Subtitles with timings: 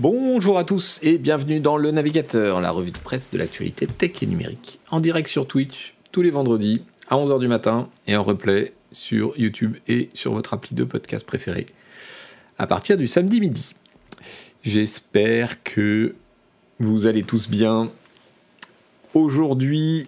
[0.00, 4.22] Bonjour à tous et bienvenue dans Le Navigateur, la revue de presse de l'actualité tech
[4.22, 4.78] et numérique.
[4.92, 9.36] En direct sur Twitch, tous les vendredis à 11h du matin et en replay sur
[9.36, 11.66] YouTube et sur votre appli de podcast préféré
[12.58, 13.74] à partir du samedi midi.
[14.62, 16.14] J'espère que
[16.78, 17.90] vous allez tous bien.
[19.14, 20.06] Aujourd'hui,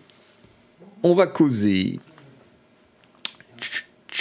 [1.02, 1.98] on va causer.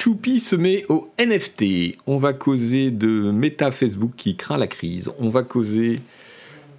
[0.02, 1.97] Choupi se met au NFT.
[2.07, 5.11] On va causer de Meta Facebook qui craint la crise.
[5.20, 6.00] On va causer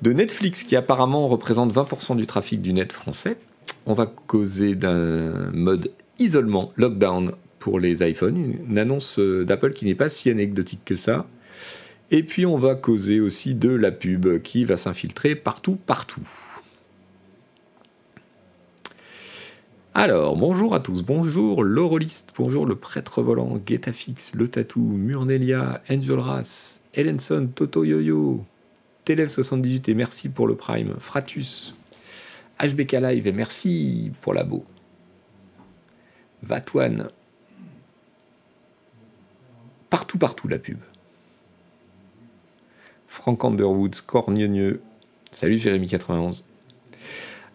[0.01, 3.37] de Netflix qui apparemment représente 20% du trafic du net français.
[3.85, 9.95] On va causer d'un mode isolement, lockdown pour les iPhones, une annonce d'Apple qui n'est
[9.95, 11.27] pas si anecdotique que ça.
[12.11, 16.27] Et puis on va causer aussi de la pub qui va s'infiltrer partout, partout.
[19.93, 26.21] Alors, bonjour à tous, bonjour l'Oroliste, bonjour le prêtre volant, Getafix, le Tatou, Murnelia, Angel
[26.21, 28.45] Ras, Ellenson, Toto Yoyo,
[29.05, 31.75] Telev78 et merci pour le Prime, Fratus,
[32.63, 34.65] HBK Live et merci pour l'abo,
[36.45, 37.09] Vatwan,
[39.91, 40.79] partout, partout la pub.
[43.09, 44.83] Frank Underwood, Cornieux.
[45.33, 46.45] Salut Jérémy91.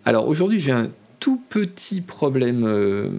[0.03, 0.91] Alors aujourd'hui j'ai un
[1.25, 3.09] tout petit problème euh,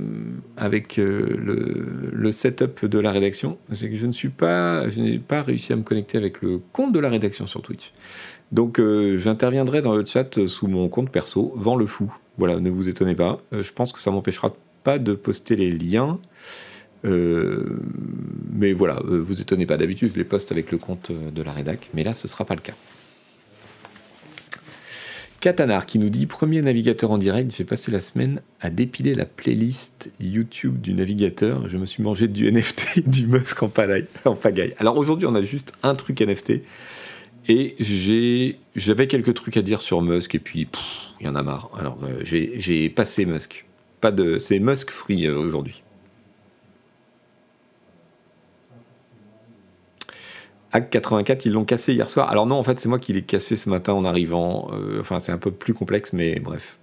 [0.56, 3.58] avec euh, le, setup de la rédaction.
[3.72, 6.60] C'est que je ne suis pas, je n'ai pas réussi à me connecter avec le
[6.72, 7.92] compte de la rédaction sur Twitch.
[8.52, 12.14] Donc euh, j'interviendrai dans le chat sous mon compte perso, Vent le fou.
[12.38, 13.40] Voilà, ne vous étonnez pas.
[13.50, 14.54] je pense que ça m'empêchera
[14.84, 16.20] pas de poster les liens.
[17.02, 19.78] Mais voilà, vous étonnez pas.
[19.78, 22.54] D'habitude, je les poste avec le compte de la rédac, mais là, ce sera pas
[22.54, 22.74] le cas.
[25.47, 29.27] Katanar qui nous dit Premier navigateur en direct, j'ai passé la semaine à dépiler la
[29.27, 31.69] playlist YouTube du navigateur.
[31.69, 34.06] Je me suis mangé du NFT, du Musk en, pagaille.
[34.80, 36.62] Alors aujourd'hui, on a juste un truc NFT.
[37.47, 37.77] Et
[38.75, 40.66] j'avais quelques trucs à dire sur Musk, et puis
[41.20, 41.70] il y en a marre.
[41.78, 43.66] Alors euh, j'ai passé Musk.
[44.00, 45.84] Pas de, c'est Musk free aujourd'hui.
[50.76, 52.28] Hack 84, ils l'ont cassé hier soir.
[52.28, 54.69] Alors non, en fait, c'est moi qui l'ai cassé ce matin en arrivant.
[54.75, 56.76] Euh, enfin, c'est un peu plus complexe, mais bref.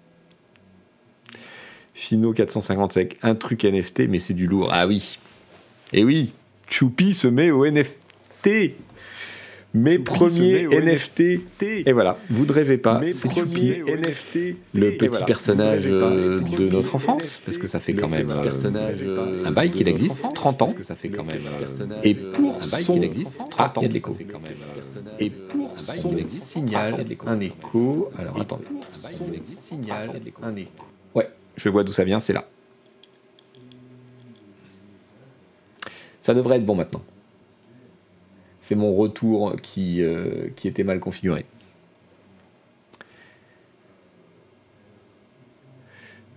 [1.94, 4.70] Fino 455, un truc NFT, mais c'est du lourd.
[4.72, 5.20] Ah oui.
[5.92, 6.34] Et eh oui,
[6.68, 8.72] Choupi se met au NFT.
[9.74, 11.22] Mes premiers NFT.
[11.88, 16.94] Et voilà, vous ne rêvez pas, c'est Choupi, NFT, le petit personnage euh, de notre
[16.94, 20.74] enfance, parce que ça fait quand même euh, un bail qu'il existe, 30 ans.
[20.82, 21.42] ça fait quand même
[22.04, 23.00] et pour son
[23.58, 24.18] ah, il y a de l'écho.
[25.20, 28.12] Et pour son signal, un écho.
[28.18, 28.66] Alors attendez.
[29.44, 30.86] Signal, un écho.
[31.16, 32.46] Ouais, je vois d'où ça vient, c'est là.
[36.20, 37.04] Ça devrait être bon maintenant
[38.64, 41.44] c'est mon retour qui, euh, qui était mal configuré.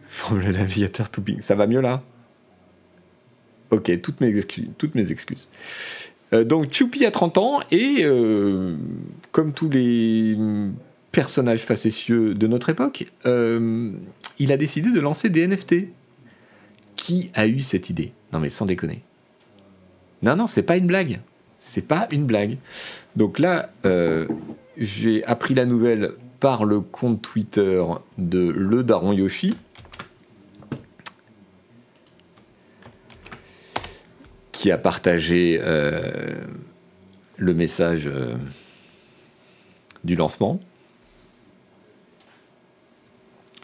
[0.09, 2.03] Forme le navigateur to Ça va mieux là?
[3.71, 4.69] Ok, toutes mes excuses.
[4.77, 5.49] Toutes mes excuses.
[6.33, 8.75] Euh, donc Choupi a 30 ans et euh,
[9.31, 10.37] comme tous les
[11.13, 15.75] personnages facétieux de notre époque, il a décidé de lancer des NFT.
[16.97, 18.11] Qui a eu cette idée?
[18.33, 19.05] Non mais sans déconner.
[20.23, 21.21] Non, non, c'est pas une blague.
[21.61, 22.59] C'est pas une blague.
[23.17, 24.27] Donc là, euh,
[24.77, 27.83] j'ai appris la nouvelle par le compte Twitter
[28.19, 29.57] de Le Daron Yoshi.
[34.67, 36.43] qui a partagé euh,
[37.37, 38.35] le message euh,
[40.03, 40.61] du lancement.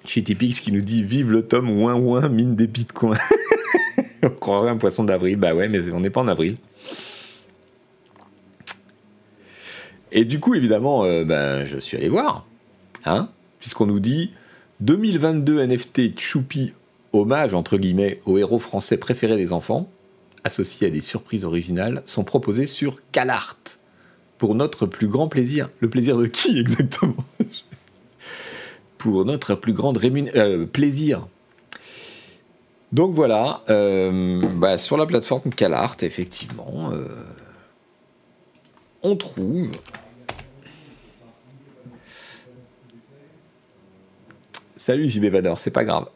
[0.04, 3.18] Pix qui nous dit Vive le tome, ouin ouin, mine des bitcoins.
[4.22, 5.36] on croirait un poisson d'avril.
[5.36, 6.56] Bah ouais, mais on n'est pas en avril.
[10.12, 12.46] Et du coup, évidemment, euh, ben, je suis allé voir,
[13.06, 14.32] hein, puisqu'on nous dit
[14.80, 16.74] 2022 NFT Choupi
[17.14, 19.90] hommage entre guillemets aux héros français préférés des enfants,
[20.44, 23.78] associés à des surprises originales, sont proposés sur CalArt
[24.36, 25.70] pour notre plus grand plaisir.
[25.80, 27.24] Le plaisir de qui exactement?
[28.98, 31.26] Pour notre plus grand euh, plaisir.
[32.92, 36.92] Donc voilà, euh, bah, sur la plateforme CalArt, effectivement,
[39.02, 39.72] on trouve
[44.84, 46.08] Salut JB Vador, c'est pas grave.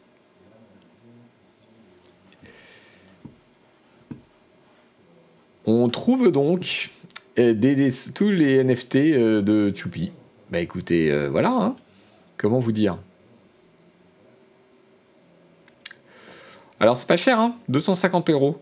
[5.65, 6.91] On trouve donc
[7.39, 7.55] euh,
[8.13, 10.11] tous les NFT euh, de Choupi.
[10.49, 11.51] Bah écoutez, euh, voilà.
[11.51, 11.75] Hein.
[12.35, 12.97] Comment vous dire?
[16.81, 18.61] Alors c'est pas cher, hein 250 euros.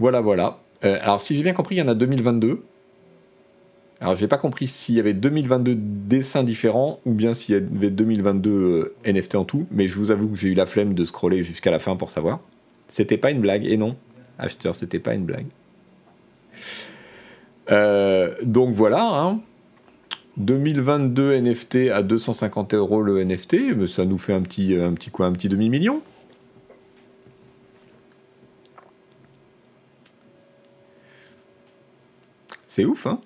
[0.00, 0.58] Voilà, voilà.
[0.82, 2.62] Euh, alors, si j'ai bien compris, il y en a 2022.
[4.00, 7.90] Alors, j'ai pas compris s'il y avait 2022 dessins différents ou bien s'il y avait
[7.90, 11.04] 2022 euh, NFT en tout, mais je vous avoue que j'ai eu la flemme de
[11.04, 12.40] scroller jusqu'à la fin pour savoir.
[12.88, 13.94] C'était pas une blague, et non,
[14.38, 15.46] acheteur, c'était pas une blague.
[17.70, 19.40] Euh, donc voilà, hein.
[20.38, 25.10] 2022 NFT à 250 euros le NFT, mais ça nous fait un petit, un petit
[25.10, 26.00] quoi, un petit demi-million.
[32.70, 33.18] C'est ouf, hein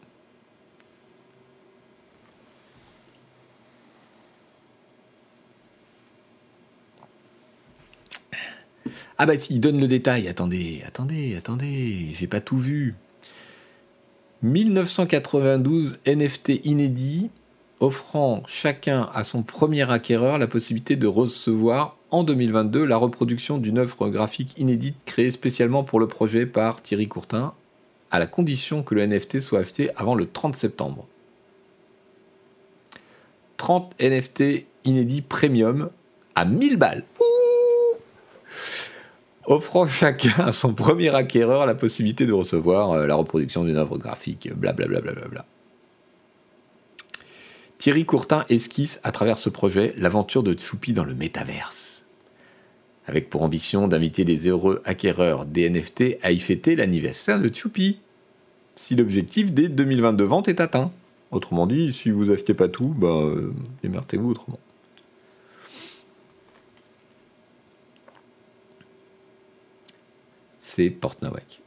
[9.19, 10.29] Ah bah si, il donne le détail.
[10.29, 12.94] Attendez, attendez, attendez, j'ai pas tout vu.
[14.41, 17.29] 1992 NFT inédit
[17.81, 23.76] offrant chacun à son premier acquéreur la possibilité de recevoir en 2022 la reproduction d'une
[23.76, 27.52] œuvre graphique inédite créée spécialement pour le projet par Thierry Courtin,
[28.14, 31.08] à la condition que le NFT soit acheté avant le 30 septembre.
[33.56, 35.90] 30 NFT inédits premium
[36.37, 37.02] à 1000 balles
[39.46, 43.99] offrant chacun à son premier acquéreur la possibilité de recevoir euh, la reproduction d'une œuvre
[43.99, 45.00] graphique, blablabla.
[45.00, 45.44] Bla bla bla
[47.78, 52.06] Thierry Courtin esquisse à travers ce projet l'aventure de Choupi dans le métaverse,
[53.08, 57.99] avec pour ambition d'inviter les heureux acquéreurs des NFT à y fêter l'anniversaire de Choupi,
[58.76, 60.91] si l'objectif des 2022 ventes est atteint.
[61.31, 64.59] Autrement dit, si vous achetez pas tout, bah, euh, démerdez-vous autrement.
[70.75, 71.61] c'est Portnawak.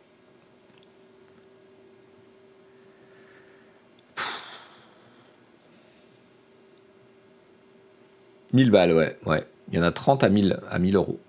[8.54, 9.48] «1000 balles, ouais, ouais.
[9.70, 11.20] Il y en a 30 à 1000, à 1000 euros.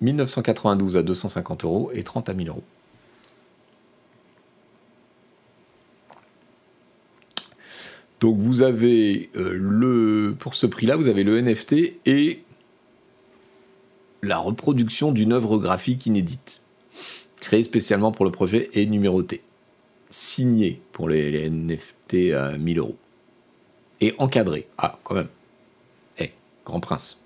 [0.00, 2.62] 1992 à 250 euros et 30 à 1000 euros.
[8.22, 11.74] Donc vous avez euh, le pour ce prix-là, vous avez le NFT
[12.06, 12.44] et
[14.22, 16.62] la reproduction d'une œuvre graphique inédite
[17.40, 19.42] créé spécialement pour le projet et numéroté.
[20.10, 22.96] Signé pour les, NFT à 1000 euros.
[24.00, 24.68] Et encadré.
[24.78, 25.28] Ah, quand même.
[26.18, 26.30] Eh,
[26.64, 27.18] grand prince.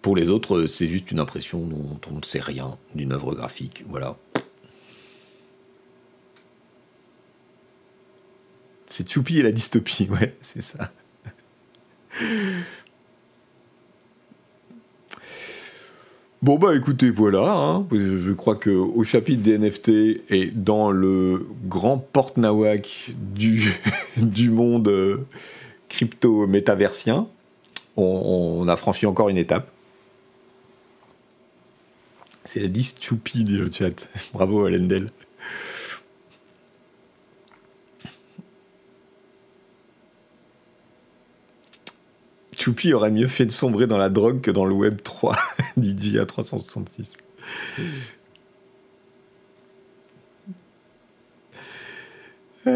[0.00, 3.82] Pour les autres, c'est juste une impression dont on ne sait rien d'une œuvre graphique.
[3.88, 4.16] Voilà.
[9.00, 10.92] C'est Tchoupi et la dystopie, ouais, c'est ça.
[16.42, 17.86] Bon bah écoutez voilà, hein.
[17.90, 19.88] je crois que au chapitre des NFT
[20.28, 23.72] et dans le grand porte-nawak du,
[24.18, 25.26] du monde euh,
[25.88, 27.26] crypto-métaversien,
[27.96, 29.70] on, a franchi encore une étape.
[32.44, 34.10] C'est la 10 choupi dit le chat.
[34.34, 35.06] Bravo Alendel.
[42.60, 45.34] Choupi aurait mieux fait de sombrer dans la drogue que dans le Web 3,
[45.78, 47.16] dit à 366.
[52.66, 52.70] Ah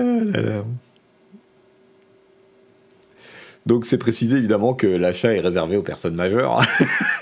[3.66, 6.62] Donc c'est précisé évidemment que l'achat est réservé aux personnes majeures.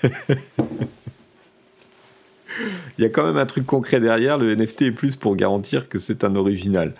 [2.98, 5.88] Il y a quand même un truc concret derrière, le NFT est plus pour garantir
[5.88, 6.94] que c'est un original.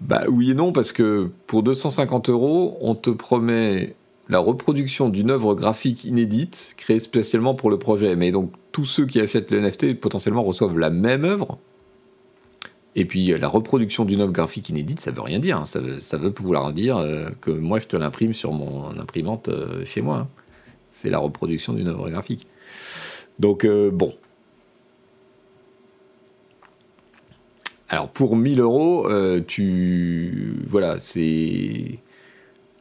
[0.00, 3.96] Bah oui et non, parce que pour 250 euros, on te promet
[4.28, 8.14] la reproduction d'une œuvre graphique inédite créée spécialement pour le projet.
[8.16, 11.58] Mais donc tous ceux qui achètent le NFT potentiellement reçoivent la même œuvre.
[12.94, 15.58] Et puis la reproduction d'une œuvre graphique inédite, ça veut rien dire.
[15.58, 15.66] Hein.
[15.66, 19.48] Ça, veut, ça, veut, pouvoir dire euh, que moi je te l'imprime sur mon imprimante
[19.48, 20.18] euh, chez moi.
[20.18, 20.28] Hein.
[20.88, 22.46] C'est la reproduction d'une œuvre graphique.
[23.38, 24.14] Donc euh, bon.
[27.88, 29.08] Alors pour 1000 euros,
[29.46, 32.00] tu voilà, c'est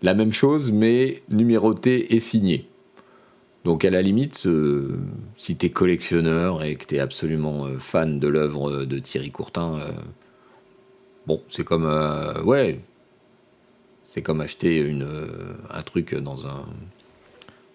[0.02, 2.68] la même chose, mais numéroté et signé.
[3.66, 4.98] Donc à la limite, euh,
[5.36, 9.32] si tu es collectionneur et que tu es absolument euh, fan de l'œuvre de Thierry
[9.32, 9.92] Courtin, euh,
[11.26, 11.86] bon, c'est comme
[12.46, 12.80] ouais,
[14.06, 15.08] c'est comme acheter une,
[15.70, 16.66] un truc dans un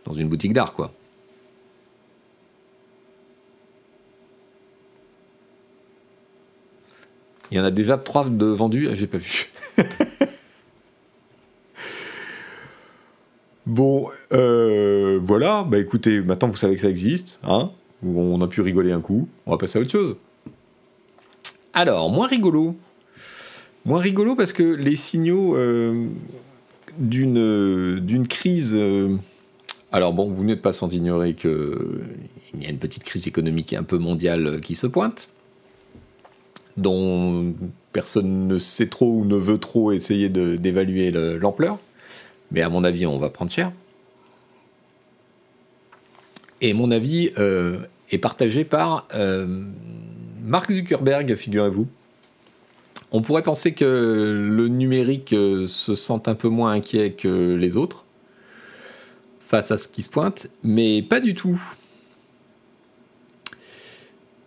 [0.06, 0.92] dans une boutique d'art quoi.
[7.50, 9.50] Il y en a déjà trois de vendus, ah, j'ai pas vu.
[13.66, 17.70] Bon, euh, voilà, bah écoutez, maintenant vous savez que ça existe, hein
[18.04, 20.16] on a pu rigoler un coup, on va passer à autre chose.
[21.72, 22.74] Alors, moins rigolo.
[23.84, 26.06] Moins rigolo parce que les signaux euh,
[26.98, 29.16] d'une, crise euh,
[29.92, 31.50] Alors bon, vous n'êtes pas sans ignorer qu'il
[32.60, 35.28] y a une petite crise économique un peu mondiale qui se pointe,
[36.76, 37.54] dont
[37.92, 41.78] personne ne sait trop ou ne veut trop essayer d'évaluer l'ampleur.
[42.52, 43.72] Mais à mon avis, on va prendre cher.
[46.60, 47.78] Et mon avis euh,
[48.10, 49.64] est partagé par euh,
[50.44, 51.88] Mark Zuckerberg, figurez-vous.
[53.10, 57.76] On pourrait penser que le numérique euh, se sent un peu moins inquiet que les
[57.76, 58.04] autres
[59.40, 61.60] face à ce qui se pointe, mais pas du tout.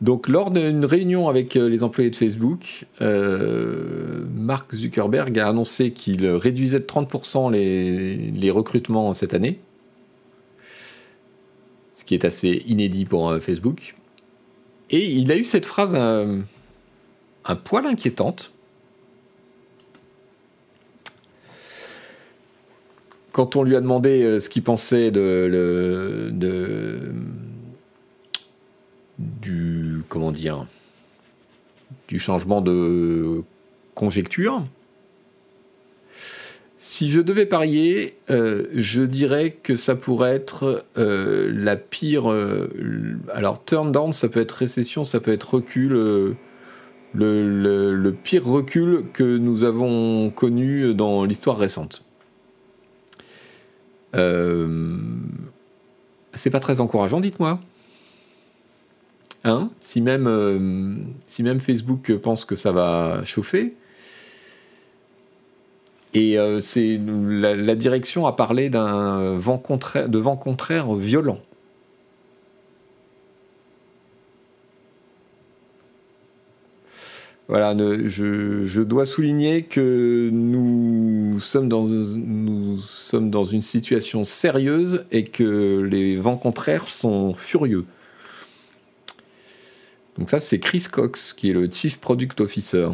[0.01, 5.91] Donc, lors d'une réunion avec euh, les employés de Facebook, euh, Mark Zuckerberg a annoncé
[5.91, 9.59] qu'il réduisait de 30% les, recrutements cette année,
[11.93, 13.95] ce qui est assez inédit pour Facebook.
[14.91, 18.51] Et il a eu cette phrase un poil inquiétante.
[23.35, 26.31] quand on lui a demandé euh, ce qu'il pensait de,
[29.19, 30.65] du comment dire
[32.07, 33.41] du changement de
[33.93, 34.63] conjecture,
[36.77, 42.31] si je devais parier, euh, je dirais que ça pourrait être euh, la pire.
[43.33, 46.35] alors, turn down, ça peut être récession, ça peut être recul.
[47.13, 52.05] le, pire recul que nous avons connu dans l'histoire récente.
[54.15, 54.97] Euh,
[56.33, 57.59] c'est pas très encourageant, dites-moi.
[59.45, 60.95] Hein si, même, euh,
[61.27, 63.75] si même Facebook pense que ça va chauffer,
[66.15, 71.39] et euh, c'est la, direction a parlé d'un vent contraire, de vent contraire violent.
[77.47, 86.37] Voilà, je, dois souligner que nous sommes dans une situation sérieuse et que les vents
[86.37, 87.85] contraires sont furieux.
[90.17, 92.89] Donc ça, c'est Chris Cox, qui est le Chief Product Officer.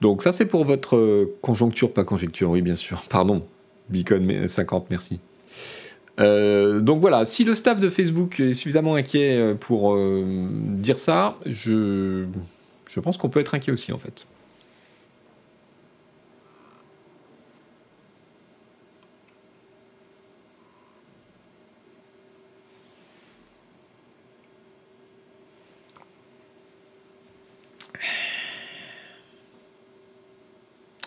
[0.00, 3.02] Donc ça, c'est pour votre conjoncture, pas conjecture, oui, bien sûr.
[3.08, 3.44] Pardon,
[3.88, 5.20] Beacon 50, merci.
[6.20, 10.98] Euh, donc voilà, si le staff de Facebook est suffisamment inquiet euh, pour euh, dire
[10.98, 12.26] ça, je
[13.00, 14.26] pense qu'on peut être inquiet aussi en fait.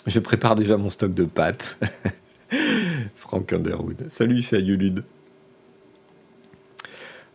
[0.07, 1.77] Je prépare déjà mon stock de pâtes.
[3.15, 4.05] Frank Underwood.
[4.07, 4.63] Salut, c'est.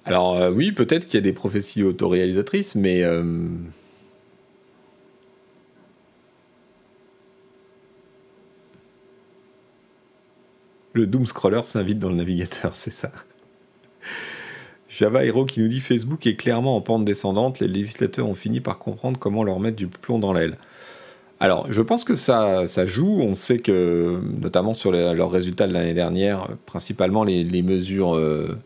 [0.04, 3.02] Alors euh, oui, peut-être qu'il y a des prophéties autoréalisatrices, mais...
[3.02, 3.48] Euh,
[10.94, 13.12] le Doom Scroller s'invite dans le navigateur, c'est ça.
[14.88, 18.60] Java Hero qui nous dit Facebook est clairement en pente descendante, les législateurs ont fini
[18.60, 20.56] par comprendre comment leur mettre du plomb dans l'aile.
[21.38, 23.20] Alors, je pense que ça, ça joue.
[23.20, 28.56] On sait que, notamment sur leurs résultats de l'année dernière, principalement les, mesures euh,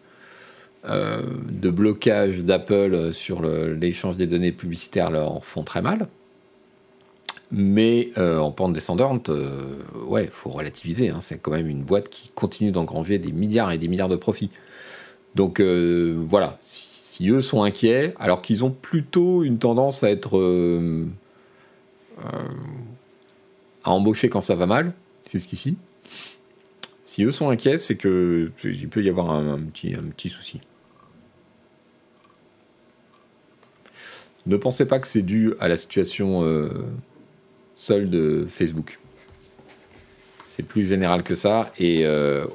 [0.89, 6.07] euh, de blocage d'Apple sur l'échange des données publicitaires leur font très mal.
[7.51, 9.33] Mais euh, en pente descendante,
[10.07, 11.11] ouais, faut relativiser.
[11.11, 11.19] Hein.
[11.21, 14.51] c'est quand même une boîte qui continue d'engranger des milliards et des milliards de profits.
[15.35, 20.39] Donc voilà, si, eux sont inquiets, alors qu'ils ont plutôt une tendance à être
[23.85, 24.93] à embaucher quand ça va mal,
[25.33, 25.77] jusqu'ici.
[27.05, 30.61] Si eux sont inquiets, c'est que il peut y avoir un, petit, un petit souci.
[34.47, 36.71] Ne pensez pas que c'est dû à la situation euh,
[37.75, 38.99] seule de Facebook.
[40.47, 41.73] C'est plus général que ça.
[41.79, 42.47] Et euh,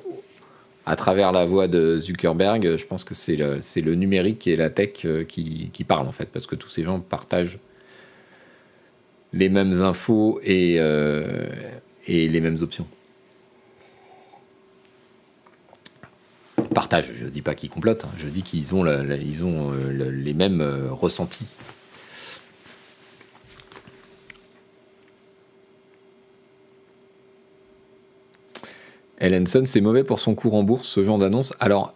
[0.86, 4.70] à travers la voix de Zuckerberg, je pense que c'est le, le, numérique et la
[4.70, 7.60] tech qui, qui parlent, en fait, parce que tous ces gens partagent
[9.36, 11.48] les mêmes infos et, euh,
[12.08, 12.88] et les mêmes options.
[16.74, 18.12] Partage, je ne dis pas qu'ils complotent, hein.
[18.18, 21.48] je dis qu'ils ont, ils ont euh, les mêmes euh, ressentis.
[29.18, 31.54] Ellenson, c'est mauvais pour son cours en bourse, ce genre d'annonce.
[31.60, 31.95] Alors,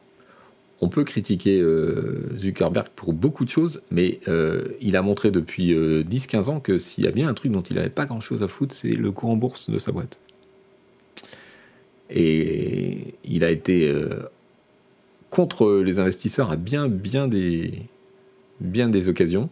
[0.82, 5.74] on peut critiquer euh, Zuckerberg pour beaucoup de choses, mais euh, il a montré depuis
[5.74, 8.44] 10-15 euh, ans que s'il y a bien un truc dont il n'avait pas grand-chose
[8.44, 10.20] à foutre, c'est le cours en bourse de sa boîte.
[12.10, 13.94] Et il a été
[15.30, 16.88] contre les investisseurs à bien,
[17.28, 17.88] des,
[19.08, 19.50] occasions.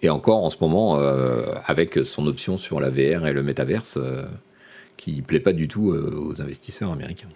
[0.00, 0.98] Et encore en ce moment,
[1.66, 3.98] avec son option sur la VR et le métaverse,
[4.96, 7.28] qui plaît pas du tout aux investisseurs américains.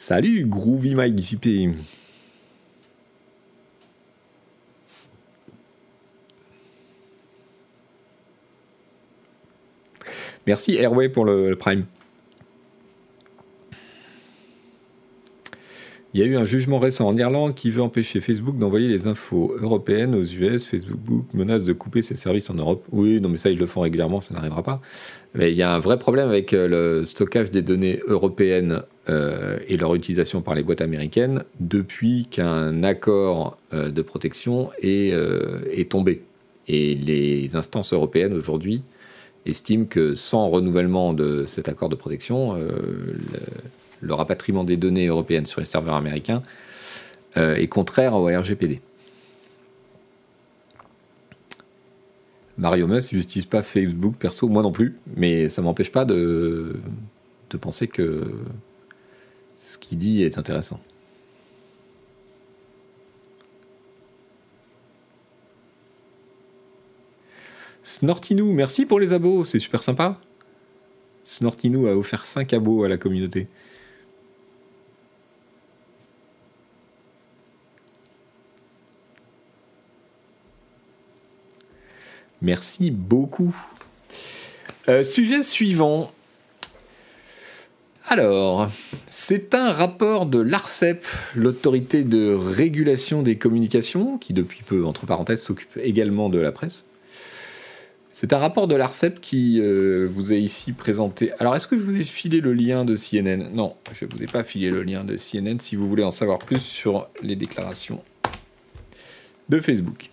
[0.00, 1.74] Salut Groovy Mike JP.
[10.46, 11.84] Merci Airway pour le Prime.
[16.14, 19.08] Il y a eu un jugement récent en Irlande qui veut empêcher Facebook d'envoyer les
[19.08, 20.64] infos européennes aux US.
[20.64, 22.86] Facebook menace de couper ses services en Europe.
[22.92, 24.80] Oui, non, mais ça, ils le font régulièrement, ça n'arrivera pas.
[25.34, 29.58] Mais il y a un vrai problème avec euh, le stockage des données européennes euh,
[29.68, 35.14] et leur utilisation par les boîtes américaines depuis qu'un accord euh, de protection est,
[35.72, 36.22] est, tombé.
[36.66, 38.82] Et les instances européennes aujourd'hui
[39.46, 42.56] estiment que sans renouvellement de cet accord de protection,
[44.00, 46.42] le rapatriement des données européennes sur les serveurs américains
[47.36, 48.80] euh, est contraire au RGPD.
[52.56, 56.76] Mario Mus n'utilise pas Facebook perso, moi non plus, mais ça m'empêche pas de,
[57.50, 58.24] de penser que
[59.58, 60.80] ce qu'il dit est intéressant.
[67.82, 70.20] Snortinou, merci pour les abos, c'est super sympa.
[71.24, 73.48] Snortinou a offert 5 abos à la communauté.
[82.40, 83.56] Merci beaucoup.
[84.88, 86.12] Euh, sujet suivant.
[88.10, 88.70] Alors,
[89.06, 95.42] c'est un rapport de l'ARCEP, l'autorité de régulation des communications, qui depuis peu, entre parenthèses,
[95.42, 96.86] s'occupe également de la presse.
[98.14, 101.32] C'est un rapport de l'ARCEP qui euh, vous est ici présenté.
[101.38, 104.22] Alors, est-ce que je vous ai filé le lien de CNN Non, je ne vous
[104.22, 107.36] ai pas filé le lien de CNN si vous voulez en savoir plus sur les
[107.36, 108.02] déclarations
[109.50, 110.08] de Facebook.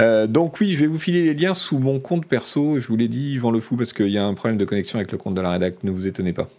[0.00, 2.80] Euh, donc oui, je vais vous filer les liens sous mon compte perso.
[2.80, 4.98] Je vous l'ai dit, Yvan Le Fou, parce qu'il y a un problème de connexion
[4.98, 5.84] avec le compte de la rédac.
[5.84, 6.50] Ne vous étonnez pas.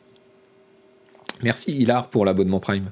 [1.44, 2.92] Merci Hilar pour l'abonnement Prime.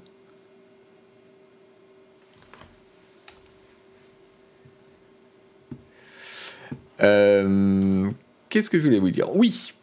[7.02, 8.10] Euh,
[8.50, 9.36] qu'est-ce que je voulais vous dire?
[9.36, 9.74] Oui,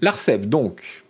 [0.00, 1.04] l'ARCEP, donc,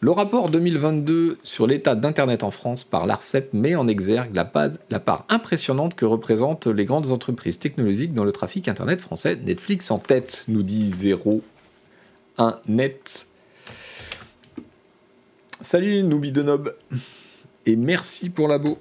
[0.00, 5.24] le rapport 2022 sur l'état d'Internet en France par l'ARCEP met en exergue la, part
[5.28, 9.36] impressionnante que représentent les grandes entreprises technologiques dans le trafic Internet français.
[9.36, 10.92] Netflix en tête, nous dit
[12.38, 13.28] 01 net.
[15.62, 16.76] Salut Noubi de Nob,
[17.66, 18.78] et merci pour l'abo.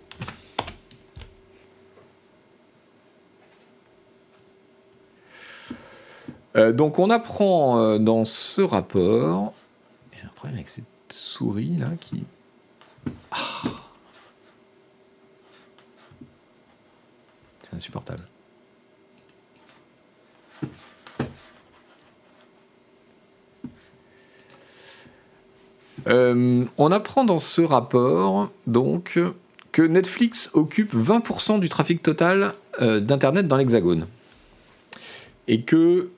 [6.56, 9.54] Euh, donc on apprend euh, dans ce rapport,
[10.12, 12.24] il y a un problème avec ces souris là qui.
[13.30, 13.38] Ah.
[17.62, 18.28] C'est insupportable.
[26.07, 29.19] Euh, on apprend dans ce rapport donc
[29.71, 34.07] que Netflix occupe 20% du trafic total euh, d'Internet dans l'Hexagone.
[35.47, 36.09] Et que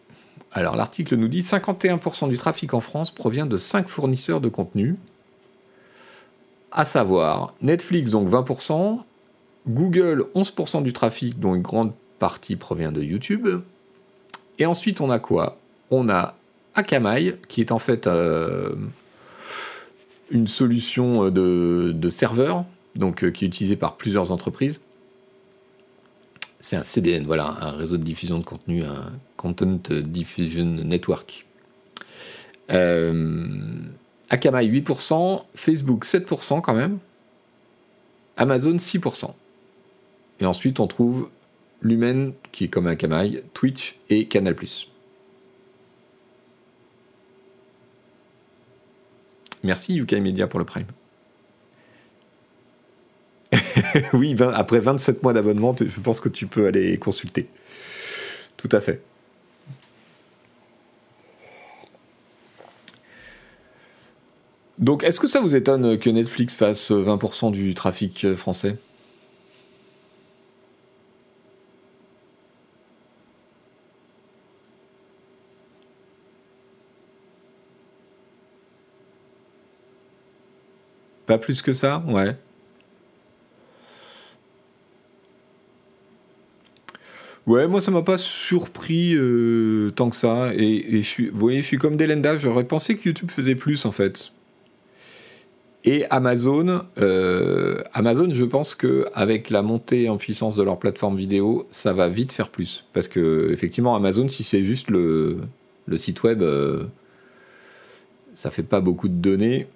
[0.51, 4.95] alors l'article nous dit 51% du trafic en France provient de 5 fournisseurs de contenu,
[6.71, 8.99] à savoir Netflix donc 20%,
[9.67, 13.61] Google 11% du trafic dont une grande partie provient de YouTube,
[14.59, 15.57] et ensuite on a quoi?
[15.89, 16.35] On a
[16.75, 18.75] Akamai qui est en fait euh,
[20.33, 22.65] une solution de, de serveur
[22.95, 24.81] donc, euh, qui est utilisée par plusieurs entreprises
[26.63, 31.45] c'est un CDN, voilà, un réseau de diffusion de contenu, un Content Diffusion Network.
[32.71, 33.53] Euh,
[34.29, 36.99] Akamai 8%, Facebook 7% quand même,
[38.37, 39.33] Amazon 6%.
[40.39, 41.29] Et ensuite on trouve
[41.81, 44.55] Lumen qui est comme Akamai, Twitch et Canal+.
[49.63, 50.85] Merci UK Media pour le Prime.
[54.13, 57.47] oui, après 27 mois d'abonnement, je pense que tu peux aller consulter.
[58.57, 59.01] Tout à fait.
[64.79, 68.77] Donc, est-ce que ça vous étonne que Netflix fasse 20% du trafic français?
[81.37, 82.35] Plus que ça Ouais.
[87.45, 90.53] Ouais, moi ça m'a pas surpris euh, tant que ça.
[90.55, 93.85] Et, je suis, vous voyez, je suis comme Delenda, j'aurais pensé que YouTube faisait plus
[93.85, 94.31] en fait.
[95.85, 101.17] Et Amazon, euh, Amazon, je pense que avec la montée en puissance de leur plateforme
[101.17, 102.85] vidéo, ça va vite faire plus.
[102.93, 105.39] Parce que effectivement, Amazon, si c'est juste le,
[105.85, 106.85] le, site web, euh,
[108.33, 109.67] Ça fait pas beaucoup de données.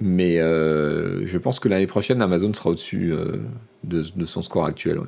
[0.00, 3.36] Mais euh, je pense que l'année prochaine, Amazon sera au-dessus euh,
[3.84, 4.98] de, son score actuel.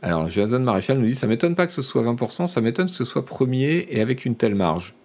[0.00, 2.92] Alors, Jason Maréchal nous dit Ça m'étonne pas que ce soit 20%, ça m'étonne que
[2.92, 4.96] ce soit premier et avec une telle marge.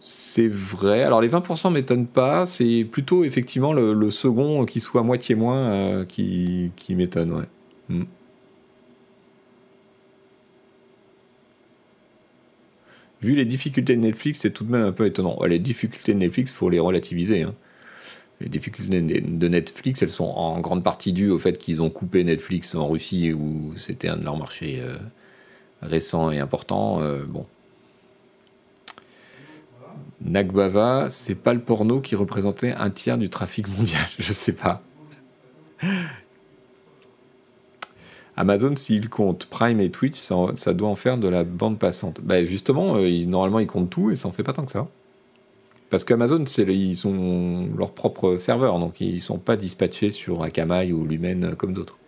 [0.00, 1.02] C'est vrai.
[1.02, 2.46] Alors, les 20% m'étonnent pas.
[2.46, 7.46] C'est plutôt effectivement le, second qui soit moitié moins euh, qui, m'étonne.
[7.88, 8.04] Hmm.
[13.22, 15.38] Vu les difficultés de Netflix, c'est tout de même un peu étonnant.
[15.44, 17.42] Les difficultés de Netflix, il faut les relativiser.
[17.42, 17.54] Hein.
[18.40, 22.24] Les difficultés de Netflix, elles sont en grande partie dues au fait qu'ils ont coupé
[22.24, 24.98] Netflix en Russie, où c'était un de leurs marchés euh,
[25.80, 27.00] récents et importants.
[27.00, 27.46] Euh, bon.
[30.24, 34.82] Nagbava, c'est pas le porno qui représentait un tiers du trafic mondial, je sais pas.
[38.36, 42.20] Amazon, s'il compte Prime et Twitch, ça, doit en faire de la bande passante.
[42.22, 44.88] Ben justement, euh, normalement, ils comptent tout et ça en fait pas tant que ça.
[45.90, 51.04] Parce qu'Amazon, ils ont leur propre serveur, donc ils sont pas dispatchés sur Akamai ou
[51.04, 51.98] Lumen comme d'autres.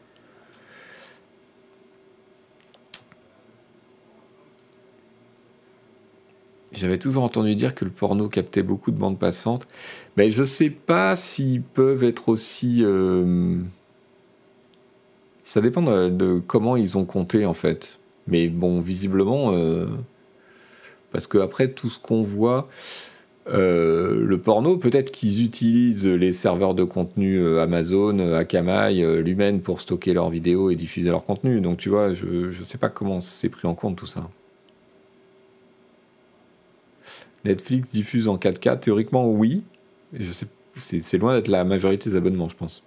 [6.73, 9.69] J'avais toujours entendu dire que le porno captait beaucoup de bandes passantes.
[10.17, 12.81] Mais je sais pas s'ils peuvent être aussi.
[12.83, 13.59] Euh,
[15.45, 17.99] ça dépend de, comment ils ont compté en fait.
[18.27, 19.87] Mais bon, visiblement, euh,
[21.13, 22.69] parce que après tout ce qu'on voit,
[23.49, 29.83] euh, le porno, peut-être qu'ils utilisent les serveurs de contenu euh, Amazon, Akamai, Lumen pour
[29.83, 31.61] stocker leurs vidéos et diffuser leur contenu.
[31.61, 34.29] Donc tu vois, je ne sais pas comment c'est pris en compte tout ça.
[37.45, 39.63] Netflix diffuse en 4K, théoriquement oui.
[40.15, 42.83] Je sais, c'est loin d'être la majorité des abonnements, je pense.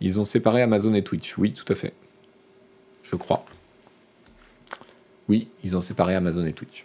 [0.00, 1.36] Ils ont séparé Amazon et Twitch.
[1.38, 1.92] Oui, tout à fait.
[3.02, 3.44] Je crois.
[5.28, 6.84] Oui, ils ont séparé Amazon et Twitch.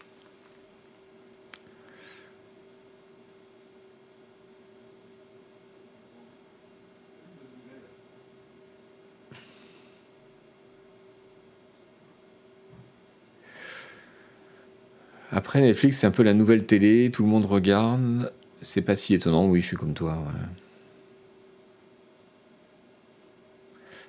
[15.32, 18.32] Après Netflix, c'est un peu la nouvelle télé, tout le monde regarde.
[18.62, 20.24] C'est pas si étonnant, oui, je suis comme toi.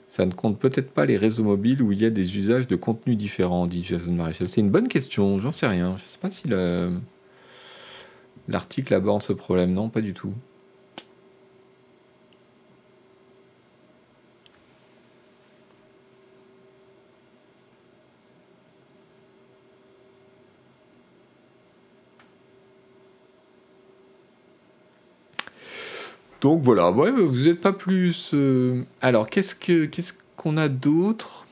[0.08, 2.76] Ça ne compte peut-être pas les réseaux mobiles où il y a des usages de
[2.76, 4.48] contenu différents, dit Jason Maréchal.
[4.48, 5.96] C'est une bonne question, j'en sais rien.
[5.96, 6.48] Je ne sais pas si
[8.48, 9.72] l'article aborde ce problème.
[9.72, 10.32] Non, pas du tout.
[26.46, 28.30] Donc voilà, vous n'êtes pas plus.
[28.32, 31.44] Euh, alors, qu'est-ce que qu'est-ce qu'on a d'autre?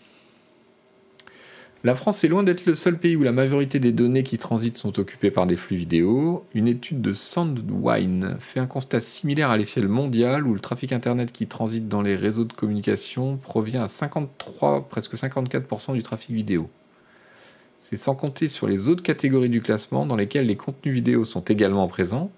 [1.83, 4.77] La France est loin d'être le seul pays où la majorité des données qui transitent
[4.77, 6.45] sont occupées par des flux vidéo.
[6.55, 11.33] Une étude de Sandwine fait un constat similaire à l'échelle mondiale où le trafic internet
[11.33, 16.71] qui transite dans les réseaux de communication provient à 53, presque 54% du trafic vidéo.
[17.81, 21.43] C'est sans compter sur les autres catégories du classement dans lesquelles les contenus vidéo sont
[21.43, 22.31] également présents,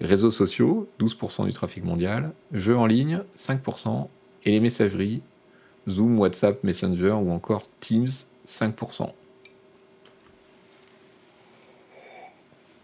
[0.00, 2.32] Réseaux sociaux, 12% du trafic mondial.
[2.52, 4.08] Jeux en ligne, 5%.
[4.44, 5.20] Et les messageries,
[5.88, 8.08] Zoom, WhatsApp, Messenger ou encore Teams,
[8.46, 9.12] 5%.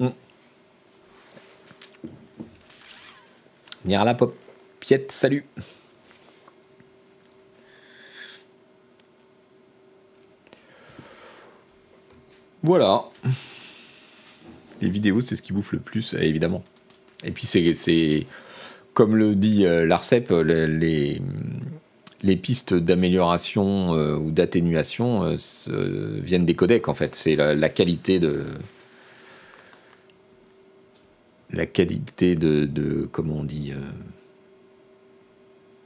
[0.01, 0.09] Mmh.
[3.87, 4.37] la pop.
[4.81, 5.47] Piette, salut.
[12.63, 13.05] Voilà.
[14.83, 16.63] Les vidéos, c'est ce qui bouffe le plus, évidemment.
[17.27, 18.27] Et puis c'est
[18.95, 21.21] comme le dit euh, l'ARCEP, les,
[22.23, 25.37] les pistes d'amélioration euh, ou d'atténuation
[25.69, 27.15] euh, viennent des codecs en fait.
[27.15, 28.45] C'est la, qualité de
[31.51, 33.75] la qualité de, comment on dit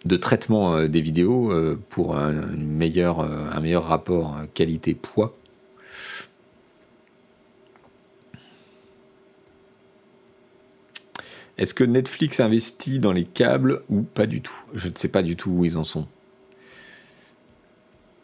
[0.04, 1.52] de traitement des vidéos
[1.90, 5.36] pour un, meilleur, un meilleur rapport qualité-poids
[11.60, 14.64] Est-ce que Netflix investit dans les câbles ou pas du tout?
[14.74, 16.06] Je ne sais pas du tout où ils en sont.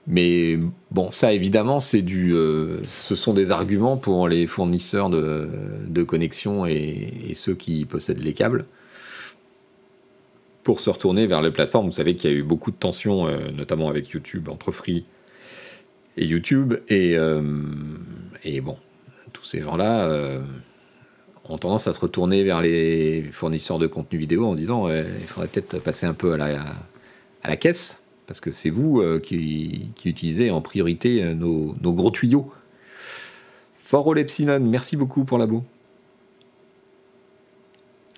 [0.07, 0.59] Mais
[0.91, 6.65] bon, ça évidemment, c'est du, euh, ce sont des arguments pour les fournisseurs de, connexion
[6.65, 8.65] et, ceux qui possèdent les câbles
[10.63, 11.87] pour se retourner vers les plateformes.
[11.87, 15.05] Vous savez qu'il y a eu beaucoup de tensions, euh, notamment avec YouTube, entre Free
[16.17, 16.75] et YouTube.
[16.89, 17.43] Et, euh,
[18.45, 18.79] et bon,
[19.35, 20.41] tous ces gens-là
[21.49, 25.49] ont tendance à se retourner vers les fournisseurs de contenu vidéo en disant il faudrait
[25.49, 26.61] peut-être passer un peu à la,
[27.43, 32.11] à la caisse, parce que c'est vous qui, qui, utilisez en priorité nos, nos gros
[32.11, 32.51] tuyaux.
[33.77, 35.63] Fort Epsilon, merci beaucoup pour l'abo.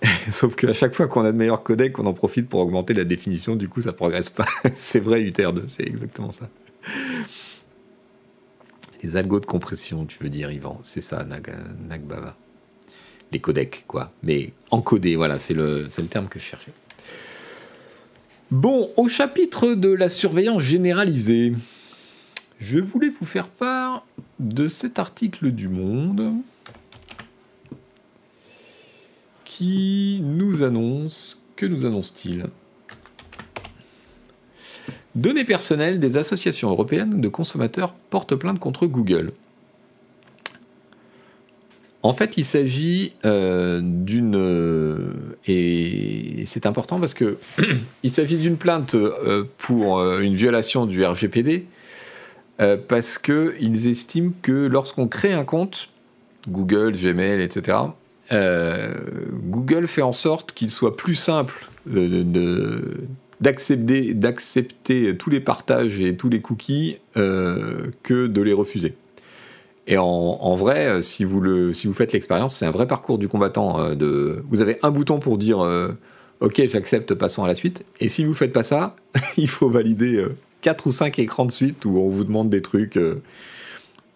[0.30, 3.04] Sauf qu'à chaque fois qu'on a de meilleurs codecs, on en profite pour augmenter la
[3.04, 4.46] définition, du coup ça progresse pas.
[4.76, 6.48] c'est vrai UTR2, c'est exactement ça.
[9.02, 12.36] Les algos de compression, tu veux dire, Yvan, c'est ça, Nagbava.
[13.32, 14.12] Les codecs, quoi.
[14.22, 16.72] Mais encodés, voilà, c'est le, le terme que je cherchais.
[18.50, 21.52] Bon, au chapitre de la surveillance généralisée,
[22.58, 24.06] je voulais vous faire part
[24.38, 26.32] de cet article du Monde
[29.44, 32.46] qui nous annonce, que nous annonce-t-il?
[35.14, 39.32] Données personnelles des associations européennes de consommateurs portent plainte contre Google.
[42.02, 45.10] En fait, il s'agit euh, d'une euh,
[45.46, 47.38] et c'est important parce que
[48.04, 51.66] il s'agit d'une plainte euh, pour une violation du RGPD
[52.88, 55.90] parce que ils estiment que lorsqu'on crée un compte
[56.48, 57.78] Google, Gmail, etc.
[58.32, 61.68] Google fait en sorte qu'il soit plus simple
[63.40, 68.96] d'accepter, tous les partages et tous les cookies que de les refuser.
[69.90, 73.18] Et en, vrai, euh, si vous, le, si vous faites l'expérience, c'est un vrai parcours
[73.18, 73.80] du combattant.
[73.80, 75.58] Euh, de, vous avez un bouton pour dire
[76.40, 77.84] OK, j'accepte, passons à la suite.
[77.98, 78.94] Et si vous faites pas ça,
[79.36, 80.24] il faut valider
[80.60, 82.98] 4 ou 5 écrans de suite où on vous demande des trucs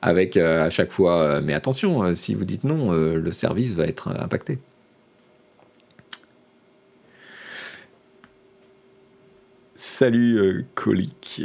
[0.03, 1.41] avec à chaque fois.
[1.41, 4.59] mais attention, si vous dites non, le service va être impacté.
[9.85, 11.43] Salut euh, Colique.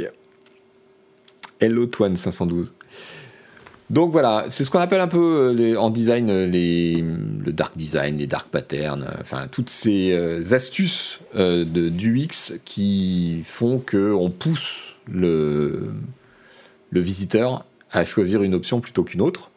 [1.58, 2.72] Hello Toine 512.
[3.90, 8.18] Donc voilà, c'est ce qu'on appelle un peu euh, en design euh, le dark design,
[8.18, 15.90] les dark patterns, enfin toutes ces astuces du X qui font qu'on pousse le,
[16.92, 19.50] visiteur à choisir une option plutôt qu'une autre.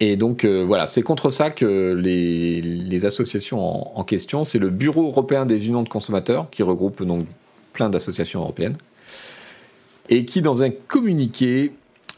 [0.00, 5.06] Et donc euh, voilà, c'est contre ça que les, associations en, question, c'est le Bureau
[5.08, 7.26] européen des unions de consommateurs, qui regroupe donc
[7.72, 8.76] plein d'associations européennes,
[10.08, 11.72] et qui dans un communiqué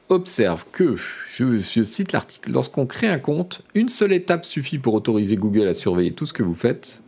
[0.08, 5.36] observe que, je, cite l'article, lorsqu'on crée un compte, une seule étape suffit pour autoriser
[5.36, 7.00] Google à surveiller tout ce que vous faites,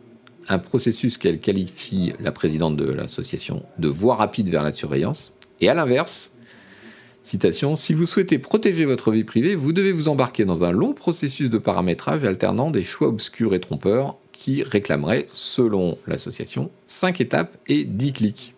[0.47, 5.69] un processus qu'elle qualifie la présidente de l'association de voie rapide vers la surveillance, et
[5.69, 6.31] à l'inverse,
[7.25, 10.93] Citation, si vous souhaitez protéger votre vie privée, vous devez vous embarquer dans un long
[10.93, 17.57] processus de paramétrage alternant des choix obscurs et trompeurs qui réclameraient, selon l'association, 5 étapes
[17.65, 18.54] et 10 clics.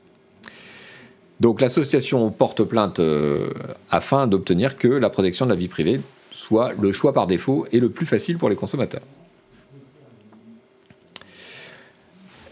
[1.40, 3.50] Donc l'association porte plainte euh,
[3.90, 7.80] afin d'obtenir que la protection de la vie privée soit le choix par défaut et
[7.80, 9.02] le plus facile pour les consommateurs.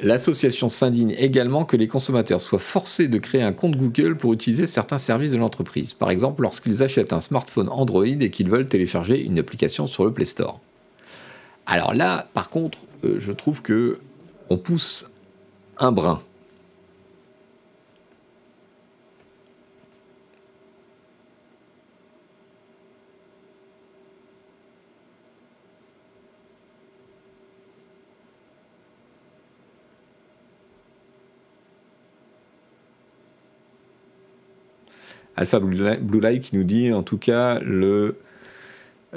[0.04, 4.68] L'association s'indigne également que les consommateurs soient forcés de créer un compte Google pour utiliser
[4.68, 9.24] certains services de l'entreprise, par exemple lorsqu'ils achètent un smartphone Android et qu'ils veulent télécharger
[9.24, 10.60] une application sur le Play Store.
[11.66, 14.00] Alors là, par contre, euh, je trouve que
[14.50, 15.10] on pousse
[15.80, 16.22] un brin.
[35.38, 38.16] Alpha Blue Light qui nous dit en tout cas le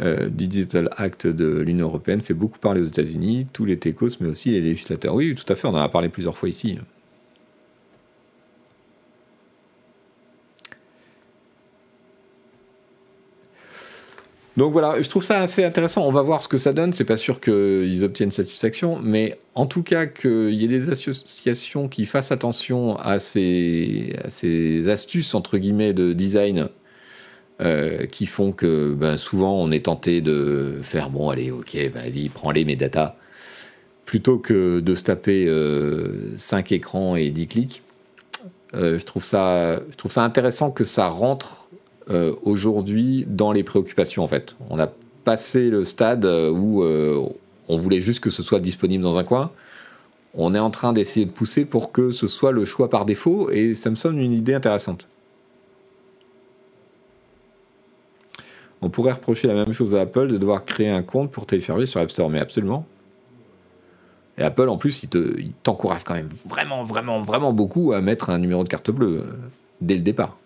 [0.01, 4.29] euh, Digital Act de l'Union Européenne fait beaucoup parler aux États-Unis, tous les techos, mais
[4.29, 5.15] aussi les législateurs.
[5.15, 6.79] Oui, tout à fait, on en a parlé plusieurs fois ici.
[14.59, 16.05] Donc voilà, je trouve ça assez intéressant.
[16.05, 16.93] On va voir ce que ça donne.
[16.93, 21.87] C'est pas sûr qu'ils obtiennent satisfaction, mais en tout cas qu'il y ait des associations
[21.87, 24.17] qui fassent attention à ces,
[24.89, 26.71] astuces entre guillemets de design
[27.61, 32.29] euh, qui font que ben, souvent on est tenté de faire bon allez ok vas-y
[32.29, 33.17] prends-les mes data
[34.07, 37.83] plutôt que de se taper 5 euh, écrans et 10 clics.
[38.75, 41.68] Euh, je, trouve ça, je trouve ça intéressant que ça rentre
[42.11, 44.57] euh, aujourd'hui dans les préoccupations en fait.
[44.71, 44.89] On a
[45.25, 47.23] passé le stade euh, où euh,
[47.69, 49.51] on voulait juste que ce soit disponible dans un coin.
[50.35, 53.51] On est en train d'essayer de pousser pour que ce soit le choix par défaut
[53.51, 55.07] et ça me sonne une idée intéressante.
[58.81, 61.85] On pourrait reprocher la même chose à Apple de devoir créer un compte pour télécharger
[61.85, 62.87] sur App Store, mais absolument.
[64.39, 68.39] Et Apple, en plus, il t'encourage quand même vraiment, vraiment, vraiment beaucoup à mettre un
[68.39, 69.25] numéro de carte bleue
[69.81, 70.39] dès le départ.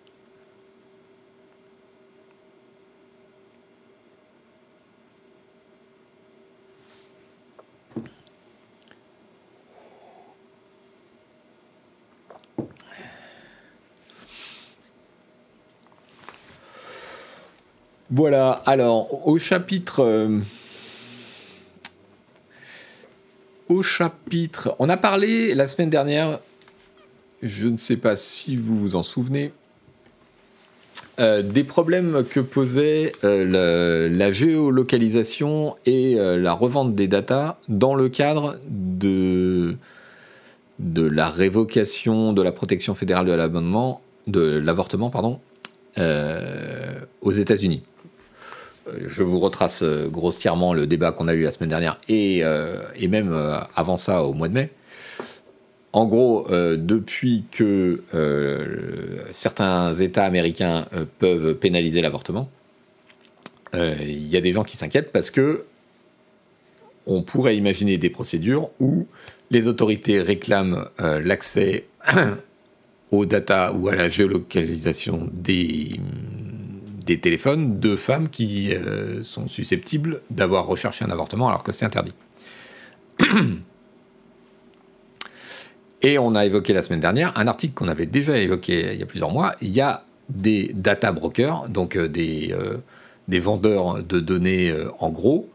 [18.15, 20.01] Voilà, alors au chapitre...
[20.01, 20.37] euh,
[23.69, 24.75] au chapitre...
[24.77, 26.39] On a parlé la semaine dernière,
[27.41, 29.51] je ne sais pas si vous vous en souvenez,
[31.19, 38.09] euh, des problèmes que posait euh, la géolocalisation et la revente des datas dans le
[38.09, 39.75] cadre de,
[40.77, 45.41] la révocation de la protection fédérale de l'avortement,
[47.21, 47.81] aux États-Unis.
[48.87, 52.43] Euh, Je vous retrace euh, grossièrement le débat qu'on a eu la semaine dernière et,
[52.43, 53.33] euh, même
[53.75, 54.69] avant ça au mois de mai.
[55.91, 58.01] En gros, depuis que
[59.31, 60.87] certains États américains
[61.19, 62.49] peuvent pénaliser l'avortement,
[63.75, 65.65] il y a des gens qui s'inquiètent parce que
[67.05, 69.05] on pourrait imaginer des procédures où
[69.51, 71.85] les autorités réclament l'accès
[73.11, 75.99] aux data ou à la géolocalisation des,
[77.05, 81.85] des téléphones de femmes qui euh, sont susceptibles d'avoir recherché un avortement alors que c'est
[81.85, 82.13] interdit.
[86.01, 89.03] Et on a évoqué la semaine dernière un article qu'on avait déjà évoqué il y
[89.03, 89.53] a plusieurs mois.
[89.61, 92.77] Il y a des data brokers, donc euh, des, euh,
[93.27, 95.49] des vendeurs de données en gros,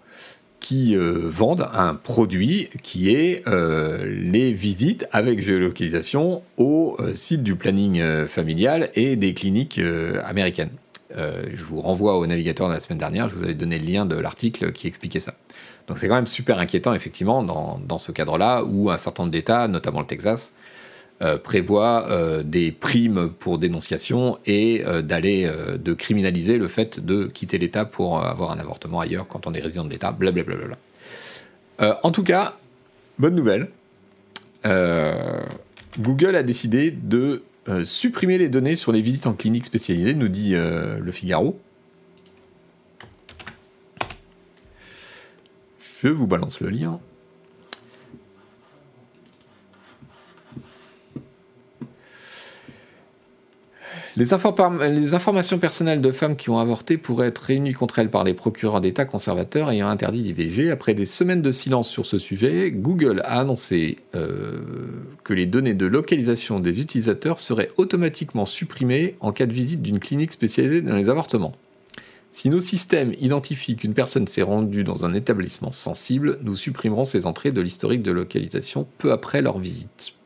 [0.61, 8.91] qui vendent un produit qui est les visites avec géolocalisation au site du planning familial
[8.95, 9.81] et des cliniques
[10.25, 10.71] américaines.
[11.17, 13.87] Euh, je vous renvoie au navigateur de la semaine dernière, je vous avais donné le
[13.87, 15.35] lien de l'article qui expliquait ça.
[15.87, 19.33] Donc c'est quand même super inquiétant, effectivement, dans, dans ce cadre-là, où un certain nombre
[19.33, 20.53] d'États, notamment le Texas,
[21.21, 27.25] euh, prévoient euh, des primes pour dénonciation et euh, d'aller, de criminaliser le fait de
[27.25, 30.77] quitter l'État pour avoir un avortement ailleurs quand on est résident de l'État, blablabla.
[31.81, 32.57] Euh, en tout cas,
[33.19, 33.69] bonne nouvelle.
[35.99, 40.29] Google a décidé de euh, supprimer les données sur les visites en clinique spécialisées, nous
[40.29, 41.61] dit euh, le Figaro.
[46.03, 47.01] Je vous balance le lien.
[54.19, 58.11] Les, inform- les informations personnelles de femmes qui ont avorté pourraient être réunies contre elles
[58.11, 60.73] par les procureurs d'État conservateurs ayant interdit l'IVG.
[60.73, 64.59] Après des semaines de silence sur ce sujet, Google a annoncé euh,
[65.23, 70.01] que les données de localisation des utilisateurs seraient automatiquement supprimées en cas de visite d'une
[70.01, 71.55] clinique spécialisée dans les avortements.
[72.33, 77.29] Si nos systèmes identifient qu'une personne s'est rendue dans un établissement sensible, nous supprimerons ces
[77.29, 80.18] entrées de l'historique de localisation peu après leur visite.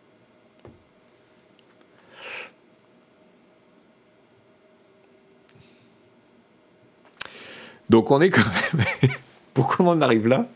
[7.91, 8.43] Donc on est quand
[8.75, 8.87] même...
[9.55, 10.47] Pourquoi on en arrive là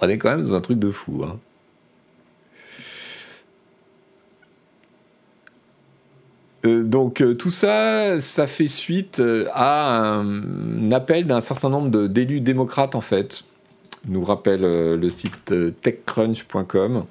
[0.00, 1.22] On est quand même dans un truc de fou.
[1.24, 1.38] hein.
[6.64, 12.06] Euh, donc euh, tout ça, ça fait suite euh, à un, appel d'un certain nombre
[12.06, 13.44] d'élus démocrates en fait.
[14.06, 17.04] Nous rappelle le site techcrunch.com.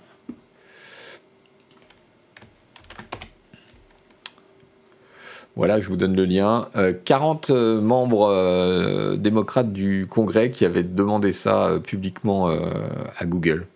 [5.56, 6.68] Voilà, je vous donne le lien.
[6.76, 12.50] Euh, 40 euh, membres euh, démocrates du Congrès qui avaient demandé ça euh, publiquement
[13.18, 13.68] à Google.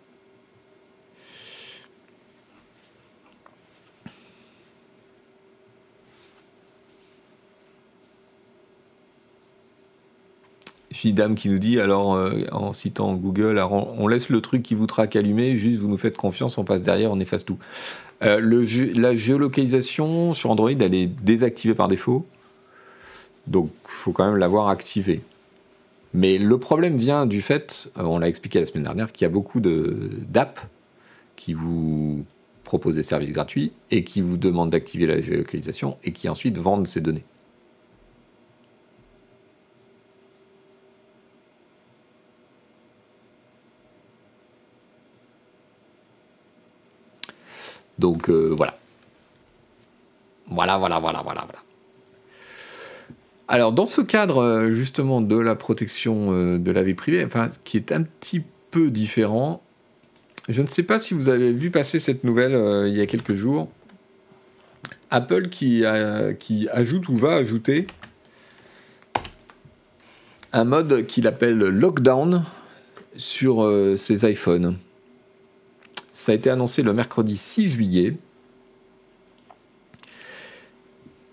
[10.97, 14.87] Gidam qui nous dit, alors euh, en citant Google, on, laisse le truc qui vous
[14.87, 17.59] traque allumé, juste vous nous faites confiance, on passe derrière, on efface tout.
[18.23, 22.25] Euh, la géolocalisation sur Android, elle est désactivée par défaut.
[23.45, 25.21] Donc, il faut quand même l'avoir activée.
[26.13, 29.29] Mais le problème vient du fait, euh, on l'a expliqué la semaine dernière, qu'il y
[29.29, 30.65] a beaucoup d'apps
[31.35, 32.25] qui vous
[32.63, 36.87] proposent des services gratuits et qui vous demandent d'activer la géolocalisation et qui ensuite vendent
[36.87, 37.23] ces données.
[47.99, 48.77] Donc euh, voilà.
[50.49, 51.45] Voilà, voilà, voilà, voilà.
[53.47, 57.49] Alors dans ce cadre euh, justement de la protection euh, de la vie privée, enfin
[57.63, 59.61] qui est un petit peu différent,
[60.49, 63.33] je ne sais pas si vous avez vu passer cette nouvelle il y a quelques
[63.33, 63.69] jours.
[65.09, 67.87] Apple qui, ajoute ou va ajouter
[70.51, 72.43] un mode qu'il appelle Lockdown
[73.15, 74.77] sur ses iPhones.
[76.17, 78.15] Ça a été annoncé le mercredi 6 juillet.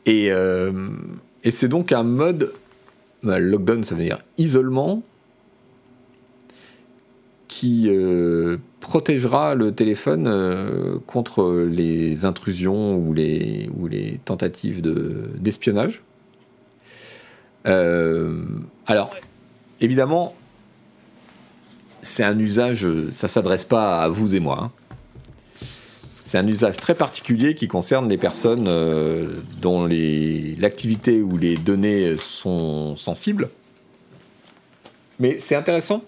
[0.05, 0.91] Et, euh,
[1.43, 2.53] et c'est donc un mode,
[3.23, 5.03] bah, lockdown ça veut dire isolement,
[7.49, 13.71] qui euh, protégera le téléphone euh, contre les intrusions ou les,
[14.27, 16.03] tentatives de- d'espionnage.
[17.65, 19.17] alors,
[19.81, 20.35] évidemment,
[22.05, 24.59] c'est un usage, ça s'adresse pas à vous et moi.
[24.63, 24.71] Hein.
[26.27, 32.17] C'est un usage très particulier qui concerne les personnes euh, dont l'activité ou les données
[32.17, 33.51] sont sensibles.
[35.21, 36.03] Mais c'est intéressant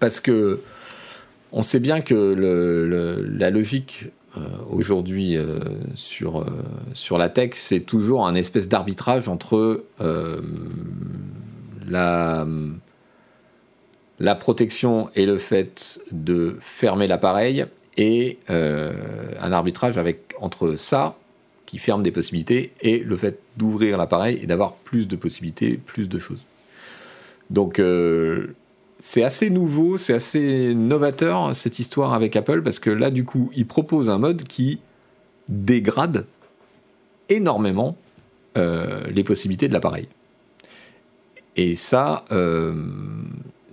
[0.00, 0.60] parce que
[1.52, 4.40] on sait bien que la logique euh,
[4.70, 5.60] aujourd'hui euh,
[5.94, 6.44] sur,
[6.94, 9.84] sur la tech, c'est toujours un espèce d'arbitrage entre
[11.86, 12.46] la
[14.18, 18.92] la protection et le fait de fermer l'appareil et euh,
[19.40, 21.16] un arbitrage avec, entre ça,
[21.66, 26.08] qui ferme des possibilités, et le fait d'ouvrir l'appareil et d'avoir plus de possibilités, plus
[26.08, 26.44] de choses.
[27.50, 28.54] Donc euh,
[28.98, 33.50] c'est assez nouveau, c'est assez novateur cette histoire avec Apple, parce que là du coup,
[33.54, 34.80] il propose un mode qui
[35.48, 36.26] dégrade
[37.28, 37.96] énormément
[38.56, 40.08] euh, les possibilités de l'appareil.
[41.56, 42.24] Et ça,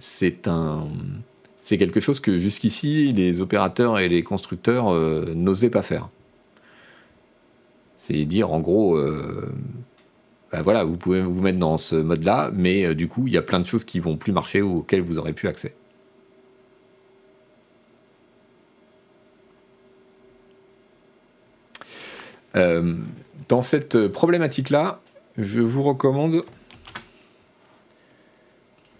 [0.02, 6.10] c'est quelque chose que jusqu'ici les opérateurs et les constructeurs euh, n'osaient pas faire.
[7.98, 9.54] C'est dire en gros, euh,
[10.52, 13.38] bah voilà, vous pouvez vous mettre dans ce mode-là, mais euh, du coup il y
[13.38, 15.76] a plein de choses qui vont plus marcher ou auxquelles vous aurez plus accès.
[23.48, 25.00] dans cette problématique-là,
[25.38, 26.44] je vous recommande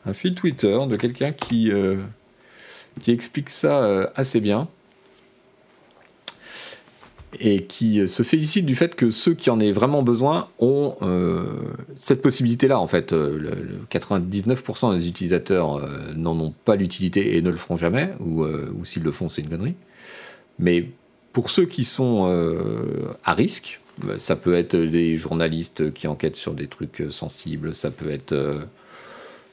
[0.06, 1.72] un fil Twitter de quelqu'un qui
[3.00, 4.68] qui explique ça euh, assez bien
[7.40, 11.46] et qui se félicite du fait que ceux qui en aient vraiment besoin ont euh,
[11.96, 12.78] cette possibilité-là.
[12.78, 17.78] En fait, euh, le, 99% des utilisateurs n'en ont pas l'utilité et ne le feront
[17.78, 19.76] jamais, ou, ou s'ils le font, c'est une connerie.
[20.60, 20.90] Mais
[21.32, 22.26] pour ceux qui sont
[23.24, 23.80] à risque,
[24.18, 28.36] ça peut être des journalistes qui enquêtent sur des trucs sensibles, ça peut être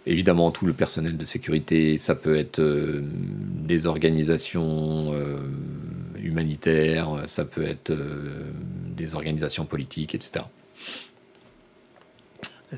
[0.09, 5.37] évidemment tout le personnel de sécurité, ça peut être euh, des organisations euh,
[6.21, 8.51] humanitaires, ça peut être euh,
[8.97, 10.47] des organisations politiques, etc.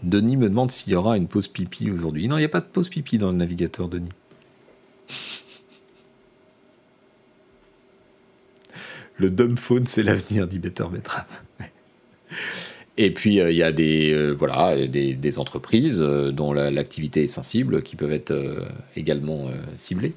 [0.03, 2.29] Denis me demande s'il y aura une pause pipi aujourd'hui.
[2.29, 4.11] Non, il n'y a pas de pause pipi dans le navigateur, Denis.
[9.17, 11.29] Le dumb phone, c'est l'avenir, dit Better Betrap.
[12.97, 17.29] Et puis euh, il y a des, euh, voilà, des, entreprises euh, dont l'activité est
[17.29, 18.35] sensible qui peuvent être
[18.97, 19.45] également
[19.77, 20.13] ciblées.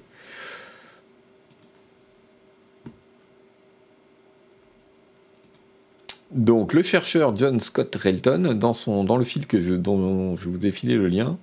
[6.32, 10.50] Donc le chercheur John Scott Relton, dans, son, dans le fil que je, dont je
[10.50, 11.38] vous ai filé le lien,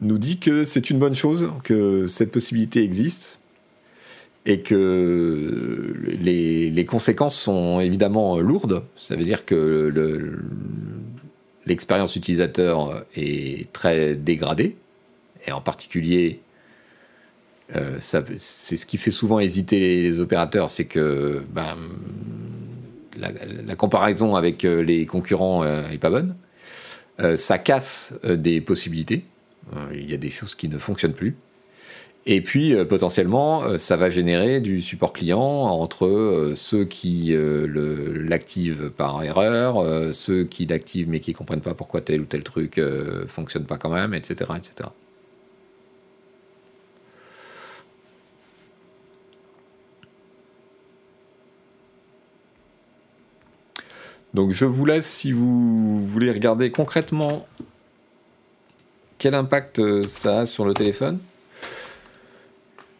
[0.00, 3.39] nous dit que c'est une bonne chose que cette possibilité existe
[4.46, 8.82] et que les, conséquences sont évidemment lourdes.
[8.96, 9.92] Ça veut dire que
[11.66, 14.76] l'expérience utilisateur est très dégradée,
[15.46, 16.40] et en particulier,
[17.76, 21.76] euh, c'est ce qui fait souvent hésiter les, opérateurs, c'est que ben,
[23.16, 26.34] la, comparaison avec euh, les concurrents n'est euh, pas bonne.
[27.36, 29.24] ça casse des possibilités.
[29.92, 31.36] Il y a des choses qui ne fonctionnent plus.
[32.26, 37.34] Et puis euh, potentiellement, euh, ça va générer du support client entre euh, ceux qui
[37.34, 42.42] l'activent par erreur, ceux qui l'activent mais qui ne comprennent pas pourquoi tel ou tel
[42.42, 44.90] truc ne fonctionne pas quand même, etc., etc.
[54.34, 57.46] Donc je vous laisse si vous voulez regarder concrètement
[59.18, 61.18] quel impact ça a sur le téléphone.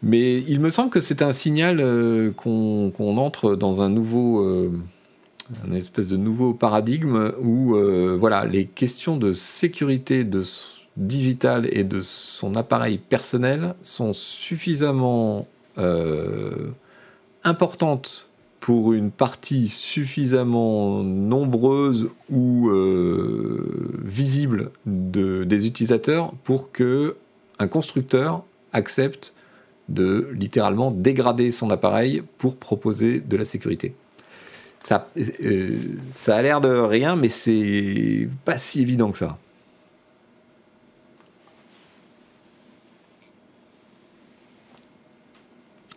[0.03, 4.71] Mais il me semble que c'est un signal euh, qu'on entre dans un nouveau, euh,
[5.73, 10.43] espèce de nouveau paradigme où, euh, voilà, les questions de sécurité de
[10.97, 15.47] digital et de son appareil personnel sont suffisamment
[17.43, 18.27] importantes
[18.59, 22.69] pour une partie suffisamment nombreuse ou
[24.03, 27.15] visible de, des utilisateurs pour que
[27.57, 28.43] un constructeur
[28.73, 29.33] accepte
[29.93, 33.93] de littéralement dégrader son appareil pour proposer de la sécurité.
[34.83, 35.77] Ça, euh,
[36.13, 39.37] ça a l'air de rien, mais c'est pas si évident que ça.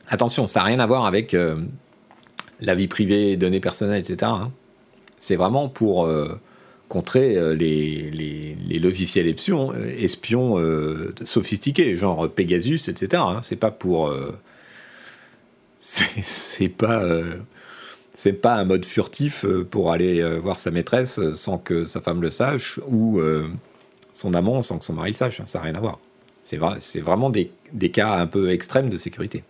[0.08, 1.56] Attention, ça n'a rien à voir avec euh,
[2.60, 4.30] la vie privée, données personnelles, etc.
[4.34, 4.52] Hein.
[5.18, 6.38] C'est vraiment pour euh,
[6.94, 13.22] contrer euh, les, logiciels espions, euh, espions euh, sophistiqués, genre Pegasus, etc.
[13.26, 13.40] Hein.
[13.42, 14.14] C'est pas pour.
[15.78, 17.02] c'est pas.
[18.16, 21.84] C'est pas un mode furtif euh, pour aller euh, voir sa maîtresse euh, sans que
[21.84, 23.20] sa femme le sache ou
[24.12, 25.42] son amant sans que son mari le sache.
[25.46, 25.98] Ça n'a rien à voir.
[26.40, 29.42] C'est vrai, c'est vraiment des cas un peu extrêmes de sécurité.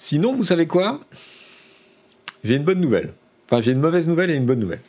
[0.00, 1.00] Sinon, vous savez quoi?
[2.44, 3.14] J'ai une bonne nouvelle.
[3.44, 4.80] Enfin, j'ai une mauvaise nouvelle et une bonne nouvelle.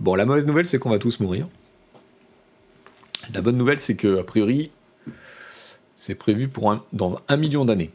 [0.00, 1.48] Bon, la mauvaise nouvelle, c'est qu'on va tous mourir.
[3.32, 4.70] La bonne nouvelle, c'est que, a priori,
[5.96, 7.90] c'est prévu pour dans un million d'années.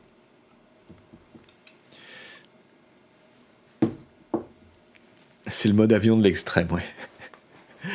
[5.45, 6.83] C'est le mode avion de l'extrême, ouais.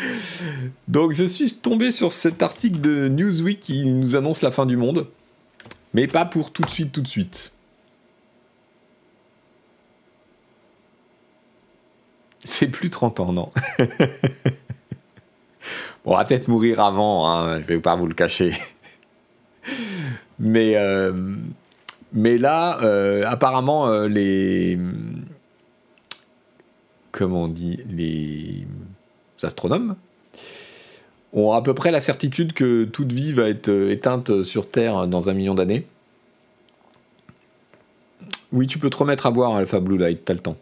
[0.87, 4.77] Donc je suis tombé sur cet article de Newsweek qui nous annonce la fin du
[4.77, 5.09] monde,
[5.95, 7.53] mais pas pour tout de suite, tout de suite.
[12.45, 13.53] C'est plus 30 ans, non?
[16.05, 18.53] on va peut-être mourir avant, hein, je vais pas vous le cacher.
[20.39, 21.13] mais, euh,
[22.13, 24.79] mais là, euh, apparemment, euh, les.
[27.13, 28.67] Comment on dit Les
[29.43, 29.97] astronomes
[31.33, 35.29] ont à peu près la certitude que toute vie va être éteinte sur Terre dans
[35.29, 35.87] un million d'années.
[38.53, 40.57] Oui, tu peux te remettre à boire Alpha Blue Light, t'as le temps.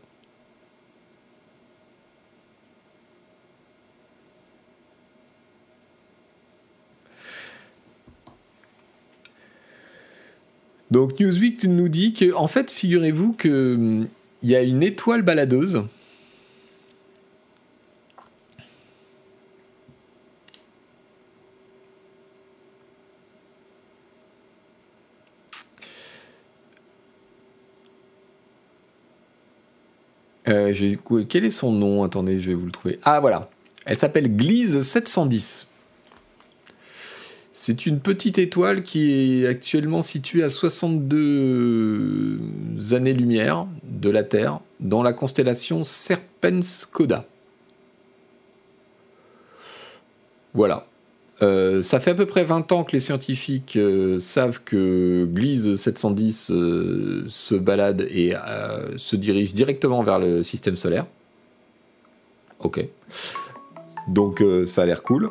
[10.91, 14.09] Donc Newsweek nous dit que, en fait, figurez-vous qu'il hum,
[14.43, 15.85] y a une étoile baladeuse.
[30.51, 30.96] Euh,
[31.28, 32.03] quel est son nom?
[32.03, 32.98] Attendez, je vais vous le trouver.
[33.05, 33.48] Ah voilà.
[33.86, 35.68] Elle s'appelle Gliese 710.
[37.53, 42.40] C'est une petite étoile qui est actuellement située à 62
[42.92, 47.26] années-lumière de la Terre, dans la constellation Serpens Coda.
[50.55, 50.86] Voilà.
[51.43, 55.74] Euh, ça fait à peu près 20 ans que les scientifiques euh, savent que Gliese
[55.76, 58.34] 710 euh, se balade et
[58.97, 61.07] se dirige directement vers le système solaire.
[62.61, 62.86] Ok.
[64.09, 65.30] Donc ça a l'air cool.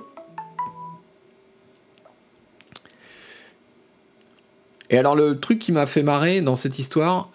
[4.90, 7.30] Et alors le truc qui m'a fait marrer dans cette histoire,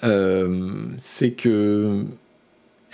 [0.97, 2.05] c'est que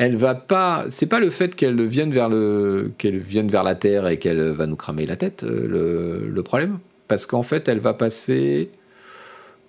[0.00, 0.86] elle va pas.
[0.88, 5.16] C'est pas le fait qu'elle vienne vers la Terre et qu'elle va nous cramer la
[5.16, 8.70] tête euh, le, problème, parce qu'en fait elle va passer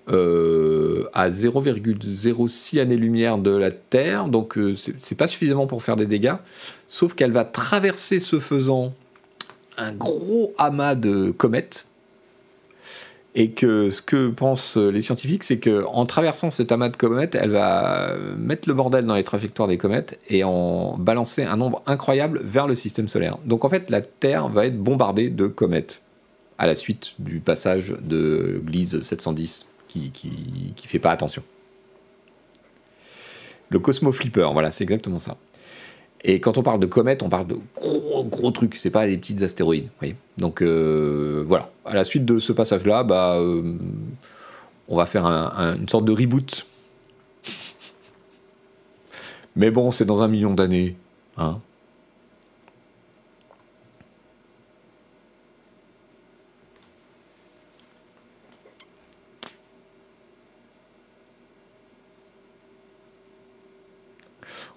[0.08, 6.36] euh, à 0,06 années-lumière de la Terre, donc c'est pas suffisamment pour faire des dégâts,
[6.88, 8.92] sauf qu'elle va traverser ce faisant
[9.78, 11.88] un gros amas de comètes
[13.34, 17.52] et que ce que pensent les scientifiques, c'est qu'en traversant cet amas de comètes, elle
[17.52, 22.42] va mettre le bordel dans les trajectoires des comètes et en balancer un nombre incroyable
[22.44, 23.38] vers le système solaire.
[23.46, 26.02] Donc en fait, la Terre va être bombardée de comètes
[26.58, 31.44] à la suite du passage de Gliese 710 qui, qui, qui fait pas attention.
[33.70, 35.38] Le Cosmo Flipper, voilà, c'est exactement ça.
[36.24, 39.18] Et quand on parle de comètes, on parle de gros gros trucs, c'est pas des
[39.18, 39.90] petites astéroïdes.
[40.38, 43.76] Donc euh, voilà, à la suite de ce passage-là, bah, euh,
[44.88, 46.66] on va faire une sorte de reboot.
[49.56, 50.96] Mais bon, c'est dans un million d'années.
[51.38, 51.60] Hein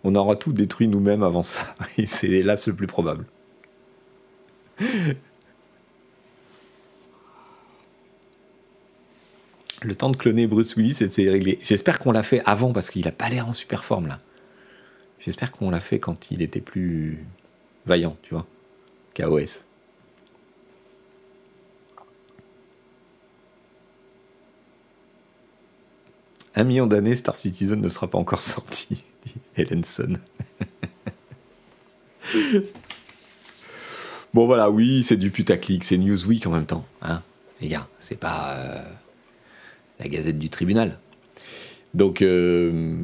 [0.05, 1.75] on aura tout détruit nous-mêmes avant ça.
[1.99, 3.25] Et c'est là le plus probable.
[9.83, 11.59] Le temps de cloner Bruce Willis, c'est réglé.
[11.63, 14.21] J'espère qu'on l'a fait avant parce qu'il a pas l'air en super forme là.
[15.19, 17.25] J'espère qu'on l'a fait quand il était plus
[17.87, 18.47] vaillant, tu vois.
[19.15, 19.63] KOS.
[26.57, 29.03] Un million d'années, Star Citizen ne sera pas encore sorti.
[29.57, 30.19] Ellenson.
[34.35, 37.23] bon voilà, oui, c'est du putaclic, c'est Newsweek en même temps, hein,
[37.61, 38.83] les gars, c'est pas euh,
[40.01, 40.99] la Gazette du tribunal.
[41.93, 42.97] Donc euh,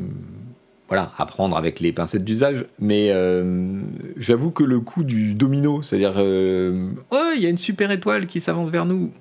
[0.89, 3.83] voilà, à prendre avec les pincettes d'usage, mais euh,
[4.17, 8.41] j'avoue que le coup du domino, c'est-à-dire, oh, il y a une super étoile qui
[8.41, 9.13] s'avance vers nous,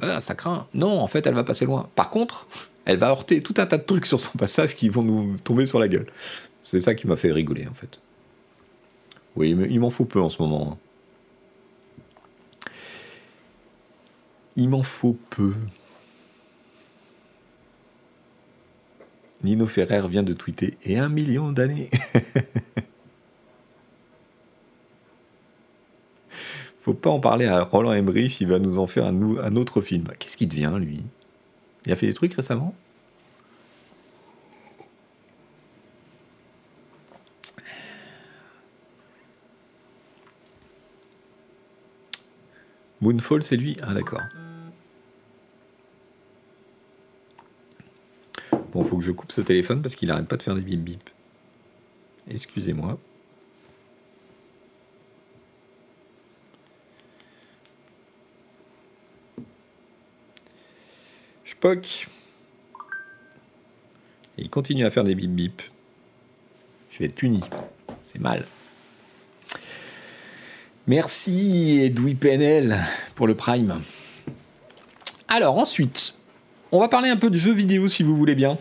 [0.00, 0.66] ah, ça craint.
[0.74, 1.88] Non, en fait, elle va passer loin.
[1.94, 2.46] Par contre,
[2.84, 5.66] elle va heurter tout un tas de trucs sur son passage qui vont nous tomber
[5.66, 6.06] sur la gueule.
[6.64, 8.00] C'est ça qui m'a fait rigoler, en fait.
[9.36, 10.72] Oui, mais il m'en faut peu en ce moment.
[10.72, 10.78] Hein.
[14.56, 15.54] Il m'en faut peu.
[19.42, 21.90] Nino Ferrer vient de tweeter et un million d'années.
[26.84, 29.80] Faut pas en parler à Roland Emmerich, il va nous en faire un, un autre
[29.80, 30.04] film.
[30.18, 31.00] Qu'est-ce qu'il devient, lui?
[31.86, 32.74] Il a fait des trucs récemment?
[43.00, 43.78] Moonfall, c'est lui?
[43.80, 44.20] Ah, d'accord.
[48.74, 50.80] Bon, faut que je coupe ce téléphone parce qu'il arrête pas de faire des bip
[50.80, 51.08] bip.
[52.28, 52.98] Excusez-moi.
[61.64, 62.08] Spock.
[64.36, 65.62] il continue à faire des bip bip.
[66.90, 67.40] Je vais être puni.
[68.02, 68.44] C'est mal.
[70.86, 72.78] Merci Edoui PNL
[73.14, 73.80] pour le Prime.
[75.28, 76.18] Alors ensuite,
[76.70, 78.58] on va parler un peu de jeux vidéo si vous voulez bien.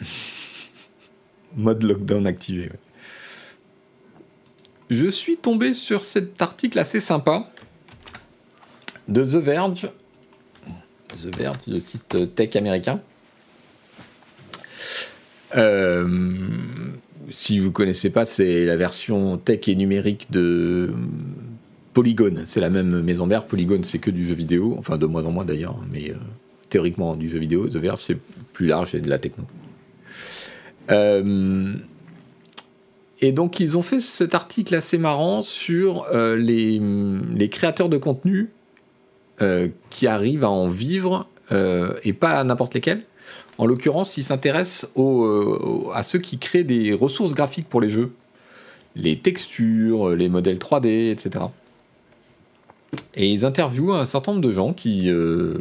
[1.54, 2.72] Mode lockdown activé.
[4.90, 7.53] Je suis tombé sur cet article assez sympa
[9.08, 9.90] de The Verge.
[11.10, 13.00] The Verge, le site tech américain.
[15.56, 16.08] Euh,
[17.30, 20.92] si vous connaissez pas, c'est la version tech et numérique de
[21.92, 23.44] Polygon, c'est la même maison mère.
[23.44, 26.16] Polygon, c'est que du jeu vidéo, enfin de moins en moins d'ailleurs, mais euh,
[26.70, 27.68] théoriquement du jeu vidéo.
[27.68, 28.18] The Verge, c'est
[28.52, 29.44] plus large et de la techno.
[30.90, 31.72] Euh,
[33.20, 38.50] et donc, ils ont fait cet article assez marrant sur les, créateurs de contenu
[39.90, 43.02] qui arrivent à en vivre et pas à n'importe lesquels.
[43.58, 44.90] En l'occurrence, ils s'intéressent
[45.92, 48.12] à ceux qui créent des ressources graphiques pour les jeux,
[48.96, 51.46] les textures, les modèles 3D, etc.
[53.14, 55.58] Et ils interviewent un certain nombre de gens qui euh,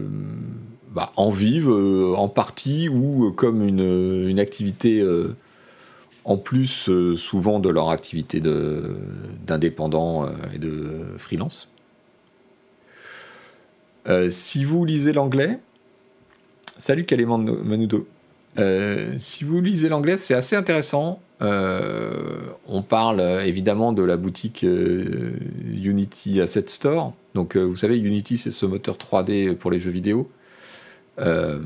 [0.92, 5.04] bah, en vivent euh, en partie ou euh, comme une, une activité
[6.26, 8.42] en plus souvent de leur activité
[9.46, 11.73] d'indépendant et de freelance.
[14.30, 15.60] Si vous lisez l'anglais,
[16.78, 18.08] salut Calément Manudo.
[19.18, 21.22] si vous lisez l'anglais, c'est assez intéressant.
[21.42, 28.52] on parle évidemment de la boutique Unity Asset Store, donc, euh, vous savez, Unity, c'est
[28.52, 30.30] ce moteur 3D pour les jeux vidéo.
[31.20, 31.60] Euh,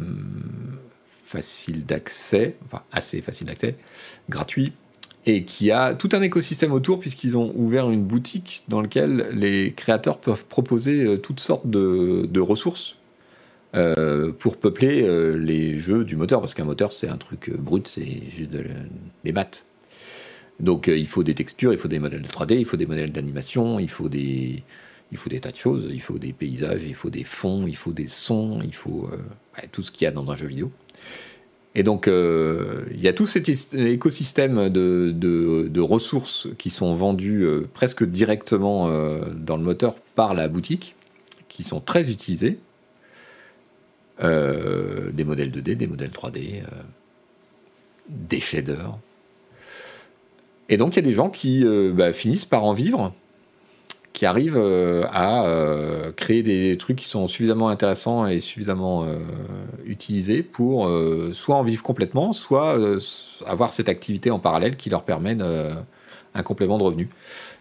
[1.24, 3.76] facile d'accès, enfin assez facile d'accès,
[4.30, 4.74] gratuit,
[5.28, 9.74] et qui a tout un écosystème autour puisqu'ils ont ouvert une boutique dans laquelle les
[9.74, 12.96] créateurs peuvent proposer euh, toutes sortes de, ressources
[14.40, 15.06] pour peupler
[15.38, 18.50] les jeux du moteur, parce qu'un moteur c'est un truc brut, c'est juste
[19.24, 19.66] des maths.
[20.60, 23.78] Donc il faut des textures, il faut des modèles 3D, il faut des modèles d'animation,
[23.78, 24.64] il faut des,
[25.12, 25.88] il faut des tas de choses.
[25.92, 29.62] Il faut des paysages, il faut des fonds, il faut des sons, il faut euh,
[29.72, 30.72] tout ce qu'il y a dans un jeu vidéo.
[31.78, 37.70] Et donc, euh, il y a tout cet écosystème de, ressources qui sont vendues euh,
[37.72, 38.90] presque directement
[39.36, 40.96] dans le moteur par la boutique,
[41.48, 42.58] qui sont très utilisées.
[44.20, 46.64] des modèles 2D, des modèles 3D,
[48.10, 48.98] des shaders.
[50.70, 51.64] Et donc, il y a des gens qui
[51.94, 53.14] bah, finissent par en vivre
[54.18, 59.20] qui arrivent euh, à euh, créer des trucs qui sont suffisamment intéressants et suffisamment euh,
[59.86, 60.90] utilisés pour
[61.34, 62.80] soit en vivre complètement, soit
[63.46, 65.38] avoir cette activité en parallèle qui leur permet
[66.34, 67.10] un complément de revenu.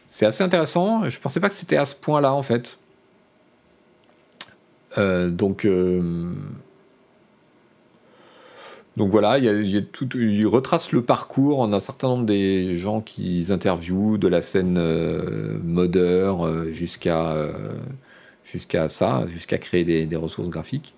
[0.09, 1.05] C'est assez intéressant.
[1.11, 2.79] Je ne pensais pas que c'était à ce point-là en fait.
[4.97, 5.69] donc
[8.97, 9.83] donc voilà, il, y a,
[10.15, 15.59] il retrace le parcours d'un certain nombre des gens qu'ils interviewent, de la scène euh,
[15.63, 17.53] modeur euh, jusqu'à euh,
[18.43, 20.95] jusqu'à ça, jusqu'à créer des, ressources graphiques,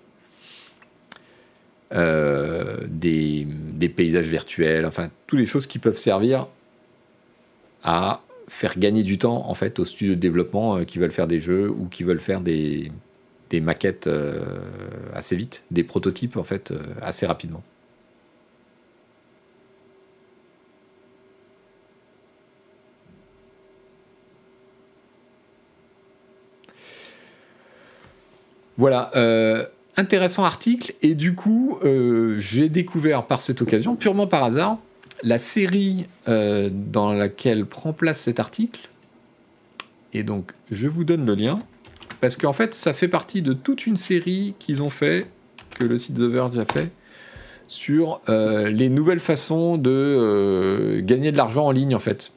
[1.91, 6.47] des, des, paysages virtuels, enfin toutes les choses qui peuvent servir
[7.83, 11.39] à faire gagner du temps en fait aux studios de développement qui veulent faire des
[11.39, 12.91] jeux ou qui veulent faire des,
[13.49, 14.07] des maquettes
[15.13, 16.71] assez vite, des prototypes en fait
[17.01, 17.63] assez rapidement.
[28.79, 29.65] Voilà, euh,
[29.97, 30.93] intéressant article.
[31.01, 34.77] Et du coup, euh, j'ai découvert par cette occasion, purement par hasard,
[35.21, 38.87] la série euh, dans laquelle prend place cet article.
[40.13, 41.59] Et donc, je vous donne le lien.
[42.21, 45.27] Parce qu'en fait, ça fait partie de toute une série qu'ils ont fait,
[45.77, 46.89] que le site The Verge a fait,
[47.67, 52.31] sur les nouvelles façons de gagner de l'argent en ligne, en fait.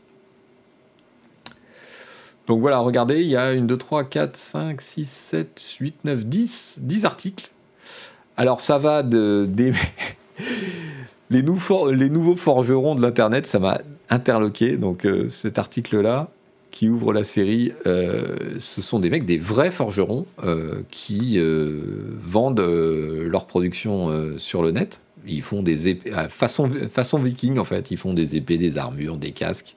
[2.46, 6.24] Donc voilà, regardez, il y a une, 2, 3, 4, 5, 6, 7, 8, 9,
[6.24, 7.50] 10, 10 articles.
[8.36, 9.72] Alors ça va de, des...
[11.30, 13.80] les, nouveaux, forgerons de l'Internet, ça m'a
[14.10, 14.76] interloqué.
[14.76, 16.28] Donc euh, cet article-là,
[16.70, 21.38] qui ouvre la série, euh, ce sont des mecs, des vrais forgerons, euh, qui
[22.22, 25.00] vendent leur production sur le net.
[25.26, 29.32] Ils font des épées, façon viking en fait, ils font des épées, des armures, des
[29.32, 29.76] casques.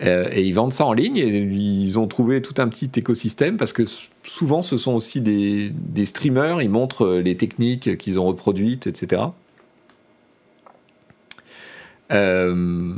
[0.00, 3.56] Euh, et ils vendent ça en ligne et ils ont trouvé tout un petit écosystème
[3.56, 3.82] parce que
[4.24, 9.22] souvent ce sont aussi des, streamers, ils montrent euh, les techniques qu'ils ont reproduites, etc.
[12.12, 12.94] Euh,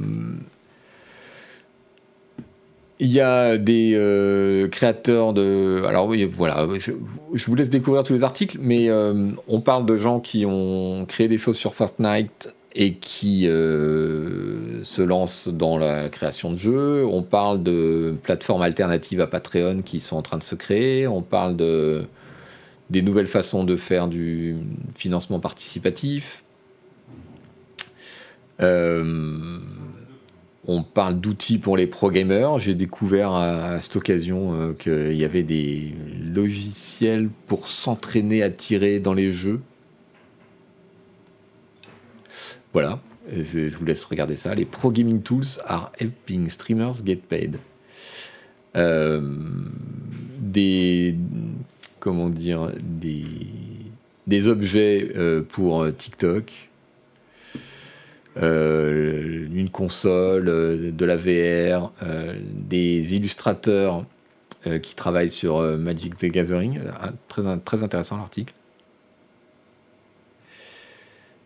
[2.98, 5.82] il y a des créateurs de.
[5.88, 6.92] Alors oui, voilà, je,
[7.46, 8.90] vous laisse découvrir tous les articles, mais
[9.48, 15.02] on parle de gens qui ont créé des choses sur Fortnite et qui euh, se
[15.02, 17.04] lance dans la création de jeux.
[17.04, 21.06] On parle de plateformes alternatives à Patreon qui sont en train de se créer.
[21.06, 22.04] On parle de
[22.90, 24.56] des nouvelles façons de faire du
[24.96, 26.42] financement participatif.
[28.60, 29.58] Euh,
[30.66, 32.58] on parle d'outils pour les pro-gamers.
[32.58, 38.98] J'ai découvert à, cette occasion euh, qu'il y avait des logiciels pour s'entraîner à tirer
[38.98, 39.60] dans les jeux.
[42.72, 43.00] Voilà,
[43.32, 44.54] je, vous laisse regarder ça.
[44.54, 47.58] Les Pro Gaming Tools are helping streamers get paid.
[48.76, 49.20] Euh,
[50.38, 51.16] des.
[51.98, 53.24] Comment dire Des,
[54.26, 56.52] des objets euh, pour euh, TikTok.
[58.36, 61.92] une console, de la VR,
[62.54, 64.06] des illustrateurs
[64.82, 66.80] qui travaillent sur Magic the Gathering.
[67.28, 68.54] Très, très intéressant l'article.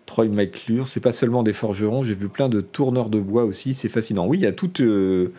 [0.07, 3.75] Troy McClure, c'est pas seulement des forgerons, j'ai vu plein de tourneurs de bois aussi,
[3.75, 4.27] c'est fascinant.
[4.27, 5.33] Oui, il y, a tout, euh,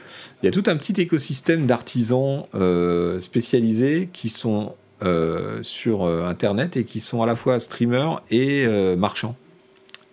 [0.44, 6.84] y a tout un petit écosystème d'artisans euh, spécialisés qui sont euh, sur Internet et
[6.84, 8.66] qui sont à la fois streamers et
[8.98, 9.36] marchands.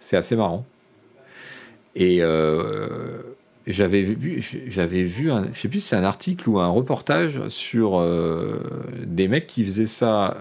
[0.00, 0.66] C'est assez marrant.
[1.94, 2.20] Et
[3.66, 7.48] j'avais vu, j'avais vu, un, je sais plus si c'est un article ou un reportage
[7.48, 8.04] sur
[9.06, 10.36] des mecs qui faisaient ça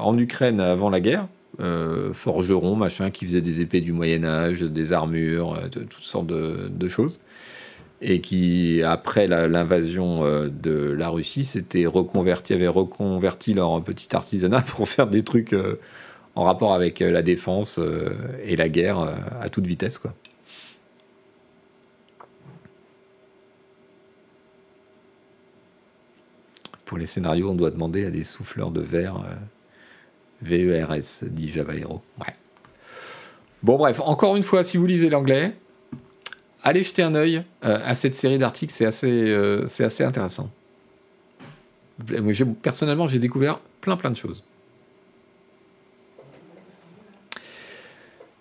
[0.00, 1.28] en Ukraine avant la guerre
[1.58, 6.26] euh, forgeron, machin, qui faisait des épées du Moyen Âge, des armures, euh, toutes sortes
[6.26, 7.20] de, choses,
[8.02, 14.60] et qui, après l'invasion euh, de la Russie, s'était reconverti, avait reconverti leur petit artisanat
[14.66, 15.54] pour faire des trucs
[16.34, 17.80] en rapport avec la défense
[18.44, 18.98] et la guerre
[19.40, 20.14] à toute vitesse, quoi.
[26.84, 29.24] Pour les scénarios, on doit demander à des souffleurs de verre
[30.42, 32.02] VERS, dit Java Hero.
[32.20, 32.34] Ouais.
[33.62, 35.56] Bon, bref, encore une fois, si vous lisez l'anglais,
[36.62, 40.50] allez jeter un œil euh, à cette série d'articles, c'est assez, euh, c'est assez intéressant.
[42.10, 44.44] Moi, personnellement, j'ai découvert plein plein de choses.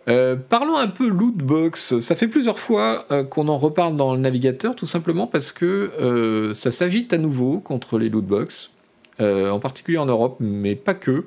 [0.08, 2.00] Euh, parlons un peu lootbox.
[2.02, 6.72] Ça fait plusieurs fois qu'on en reparle dans le navigateur, tout simplement parce que ça
[6.72, 8.72] s'agite à nouveau contre les lootbox,
[9.20, 11.26] en particulier en Europe, mais pas que.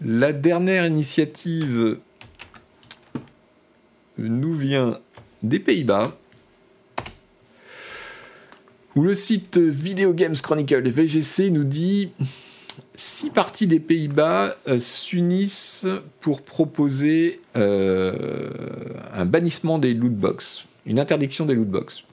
[0.00, 1.98] La dernière initiative
[4.18, 4.98] nous vient
[5.42, 6.16] des Pays-Bas,
[8.96, 12.12] où le site Video Games Chronicle VGC nous dit
[12.94, 15.86] six parties des Pays-Bas euh, s'unissent
[16.20, 18.48] pour proposer euh,
[19.12, 22.04] un bannissement des lootbox, une interdiction des lootbox.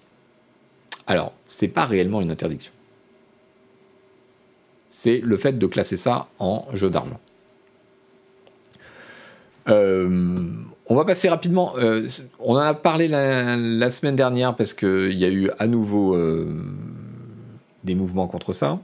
[1.08, 2.72] Alors, c'est pas réellement une interdiction.
[4.94, 7.20] C'est le fait de classer ça en jeu d'argent.
[9.70, 10.50] Euh,
[10.86, 11.74] on va passer rapidement.
[11.78, 16.14] Euh, on en a parlé la, semaine dernière parce qu'il y a eu à nouveau
[16.14, 16.46] euh,
[17.86, 18.80] des mouvements contre ça.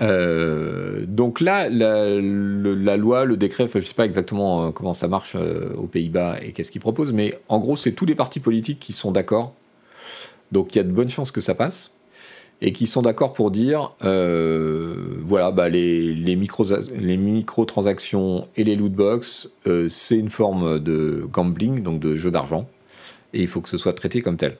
[0.00, 5.36] donc là, la, loi, le décret, je ne sais pas exactement comment ça marche
[5.76, 8.94] aux Pays-Bas et qu'est-ce qu'ils proposent, mais en gros, c'est tous les partis politiques qui
[8.94, 9.52] sont d'accord.
[10.50, 11.90] Donc il y a de bonnes chances que ça passe
[12.62, 14.94] et qui sont d'accord pour dire euh,
[15.24, 21.26] voilà bah les, les, les microtransactions et les loot box euh, c'est une forme de
[21.30, 22.68] gambling donc de jeu d'argent
[23.32, 24.56] et il faut que ce soit traité comme tel.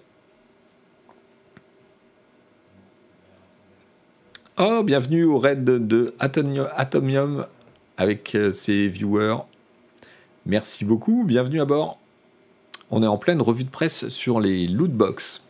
[4.58, 7.46] Oh, bienvenue au raid de Atomium
[7.96, 9.36] avec euh, ses viewers.
[10.44, 11.98] Merci beaucoup, bienvenue à bord.
[12.90, 15.42] On est en pleine revue de presse sur les loot box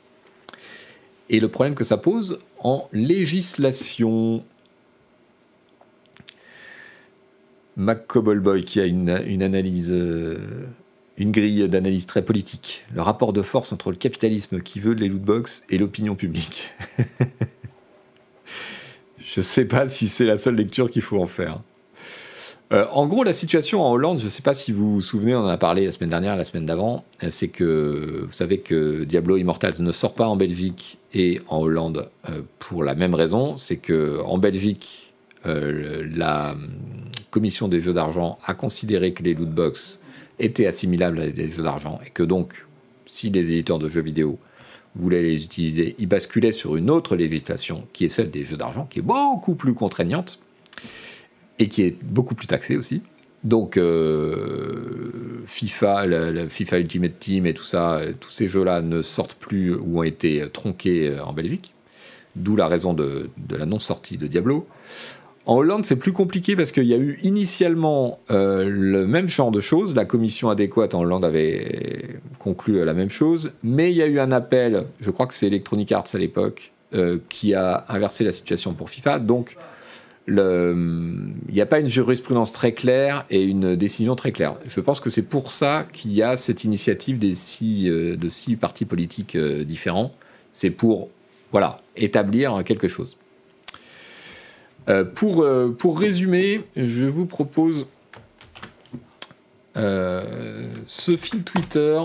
[1.31, 4.45] et le problème que ça pose en législation.
[7.77, 10.37] Mac Boy qui a une, analyse, euh,
[11.17, 12.85] une grille d'analyse très politique.
[12.93, 16.71] Le rapport de force entre le capitalisme qui veut les lootbox et l'opinion publique.
[19.19, 21.63] je ne sais pas si c'est la seule lecture qu'il faut en faire.
[22.73, 25.35] Euh, en gros, la situation en Hollande, je ne sais pas si vous vous souvenez,
[25.35, 28.59] on en a parlé la semaine dernière, la semaine d'avant, euh, c'est que vous savez
[28.59, 33.15] que Diablo Immortals ne sort pas en Belgique et en Hollande euh, pour la même
[33.15, 35.07] raison, c'est que en Belgique,
[35.45, 36.69] la hum,
[37.31, 39.99] commission des jeux d'argent a considéré que les lootbox
[40.39, 42.67] étaient assimilables à des jeux d'argent et que donc,
[43.07, 44.39] si les éditeurs de jeux vidéo
[44.95, 48.87] voulaient les utiliser, ils basculaient sur une autre législation qui est celle des jeux d'argent,
[48.91, 50.39] qui est beaucoup plus contraignante
[51.61, 53.03] et qui est beaucoup plus taxé aussi.
[53.45, 59.35] Donc euh, FIFA, la, FIFA Ultimate Team et tout ça, tous ces jeux-là ne sortent
[59.35, 61.73] plus ou ont été tronqués euh, en Belgique,
[62.37, 64.67] d'où la raison de, la non-sortie de Diablo.
[65.47, 69.51] En Hollande, c'est plus compliqué parce qu'il y a eu initialement euh, le même genre
[69.51, 69.95] de choses.
[69.95, 74.21] La commission adéquate en Hollande avait conclu la même chose, mais il y a eu
[74.21, 76.73] un appel, je crois que c'est Electronic Arts à l'époque,
[77.29, 79.21] qui a inversé la situation pour FIFA.
[79.21, 79.57] Donc
[80.39, 84.57] il n'y a pas une jurisprudence très claire et une décision très claire.
[84.67, 88.29] Je pense que c'est pour ça qu'il y a cette initiative des six, euh, de
[88.29, 90.15] six partis politiques euh, différents.
[90.53, 91.09] C'est pour
[91.53, 93.17] voilà, établir quelque chose.
[94.89, 95.45] Euh, pour,
[95.79, 97.87] pour résumer, je vous propose
[99.75, 101.99] ce fil Twitter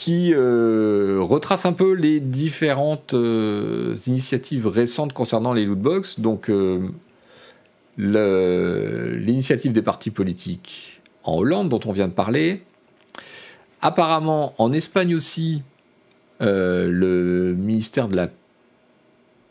[0.00, 6.20] qui euh, retrace un peu les différentes euh, initiatives récentes concernant les lootbox.
[6.20, 6.88] Donc, euh,
[7.98, 12.62] l'initiative des partis politiques en Hollande, dont on vient de parler.
[13.82, 15.62] Apparemment, en Espagne aussi,
[16.40, 18.28] le ministère de la,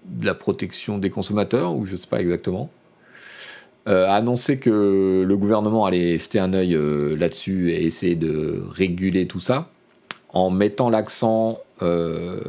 [0.05, 2.71] de la protection des consommateurs, ou je ne sais pas exactement,
[3.85, 6.75] a annoncé que le gouvernement allait jeter un œil
[7.15, 9.69] là-dessus et essayer de réguler tout ça
[10.33, 12.39] en mettant l'accent euh,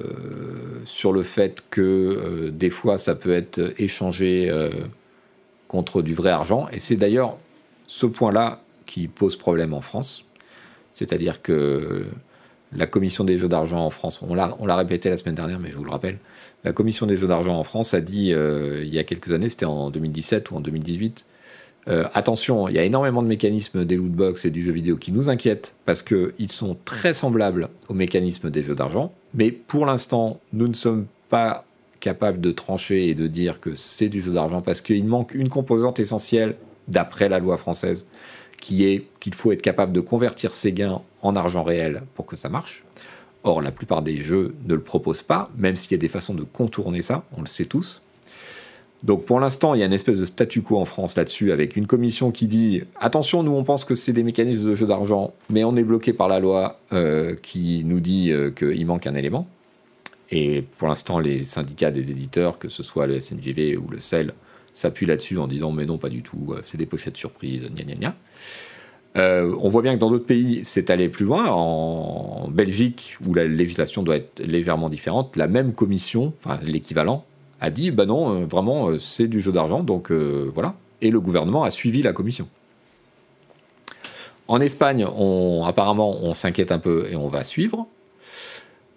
[0.85, 4.71] sur le fait que euh, des fois ça peut être échangé euh,
[5.69, 6.67] contre du vrai argent.
[6.73, 7.39] Et c'est d'ailleurs
[7.87, 10.25] ce point-là qui pose problème en France.
[10.91, 12.07] C'est-à-dire que
[12.73, 15.77] la commission des jeux d'argent en France, on l'a répété la semaine dernière, mais je
[15.77, 16.19] vous le rappelle,
[16.65, 19.67] la commission des jeux d'argent en France a dit il y a quelques années, c'était
[19.67, 21.25] en 2017 ou en 2018,
[21.89, 25.13] euh, attention, il y a énormément de mécanismes des lootbox et du jeu vidéo qui
[25.13, 29.13] nous inquiètent parce qu'ils sont très semblables aux mécanismes des jeux d'argent.
[29.35, 31.65] Mais pour l'instant, nous ne sommes pas
[32.01, 35.49] capables de trancher et de dire que c'est du jeu d'argent parce qu'il manque une
[35.49, 36.57] composante essentielle
[36.89, 38.07] d'après la loi française
[38.61, 42.37] qui est qu'il faut être capable de convertir ses gains en argent réel pour que
[42.37, 42.85] ça marche.
[43.43, 46.35] Or, la plupart des jeux ne le proposent pas, même s'il y a des façons
[46.35, 48.03] de contourner ça, on le sait tous.
[49.03, 51.77] Donc pour l'instant, il y a une espèce de statu quo en France là-dessus, avec
[51.77, 55.33] une commission qui dit attention, nous on pense que c'est des mécanismes de jeu d'argent,
[55.49, 59.15] mais on est bloqué par la loi euh, qui nous dit euh, qu'il manque un
[59.15, 59.49] élément.
[60.31, 64.35] Et pour l'instant, les syndicats des éditeurs, que ce soit le SNGV ou le CEL,
[64.75, 67.85] s'appuient là-dessus en disant mais non, pas du tout, euh, c'est des pochettes surprises, gna
[67.85, 68.15] gna gna.
[69.17, 71.47] on voit bien que dans d'autres pays, c'est allé plus loin.
[71.47, 77.25] En Belgique, où la législation doit être légèrement différente, la même commission, enfin l'équivalent,
[77.61, 80.75] a dit bah non, euh, vraiment, euh, c'est du jeu d'argent, donc euh, voilà.
[81.03, 82.49] Et le gouvernement a suivi la commission.
[84.49, 85.07] En Espagne,
[85.65, 87.87] apparemment, on s'inquiète un peu et on va suivre.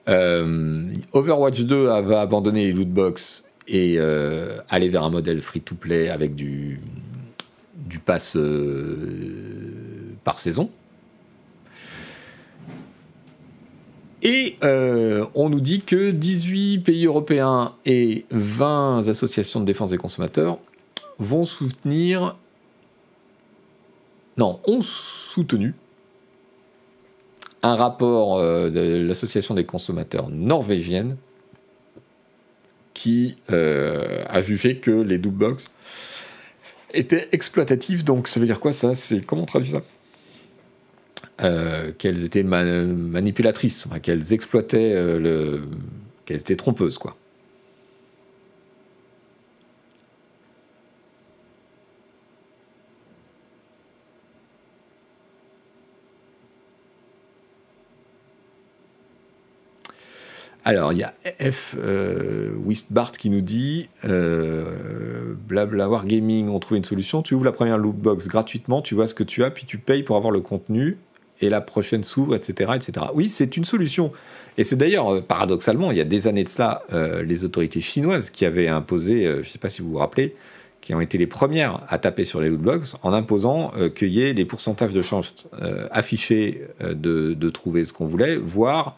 [0.07, 3.99] Overwatch 2 va abandonner les lootbox et
[4.69, 6.81] aller vers un modèle free-to-play avec du,
[7.75, 8.35] du pass
[10.23, 10.71] par saison.
[14.23, 19.97] Et euh, on nous dit que 18 pays européens et 20 associations de défense des
[19.97, 20.59] consommateurs
[21.19, 22.37] vont soutenir,
[24.37, 25.75] non, ont soutenu
[27.63, 31.17] un rapport euh, de l'association des consommateurs norvégienne
[32.93, 35.65] qui euh, a jugé que les box
[36.93, 38.05] étaient exploitatifs.
[38.05, 38.93] Donc ça veut dire quoi ça?
[39.27, 39.81] Comment on traduit ça?
[41.41, 45.61] Euh, qu'elles étaient manipulatrices, qu'elles exploitaient euh, le.
[46.25, 47.17] qu'elles étaient trompeuses, quoi.
[60.65, 61.13] Alors, il y a
[61.51, 61.75] F.
[61.77, 67.21] Euh, Wistbart qui nous dit euh, Blabla Wargaming ont trouvé une solution.
[67.21, 70.03] Tu ouvres la première lootbox gratuitement, tu vois ce que tu as, puis tu payes
[70.03, 70.97] pour avoir le contenu
[71.43, 73.07] et la prochaine s'ouvre, etc., etc.
[73.13, 74.11] Oui, c'est une solution.
[74.57, 77.81] Et c'est d'ailleurs, euh, paradoxalement, il y a des années de ça, euh, les autorités
[77.81, 80.35] chinoises qui avaient imposé, euh, je ne sais pas si vous vous rappelez,
[80.81, 84.33] qui ont été les premières à taper sur les lootbox en imposant qu'il y ait
[84.33, 85.47] les pourcentages de chance
[85.91, 88.97] affichés de, trouver ce qu'on voulait, voire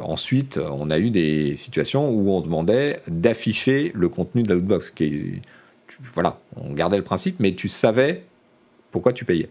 [0.00, 4.94] ensuite on a eu des situations où on demandait d'afficher le contenu de la lootbox.
[6.14, 8.24] Voilà, on gardait le principe, mais tu savais
[8.90, 9.50] pourquoi tu payais.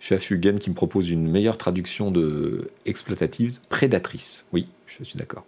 [0.00, 4.44] Chef qui me propose une meilleure traduction de exploitative, prédatrice.
[4.52, 5.44] Oui, je suis d'accord.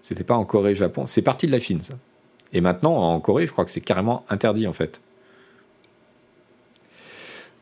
[0.00, 1.04] C'était pas en Corée, Japon.
[1.04, 1.94] C'est parti de la Chine, ça.
[2.52, 5.00] Et maintenant, en Corée, je crois que c'est carrément interdit, en fait.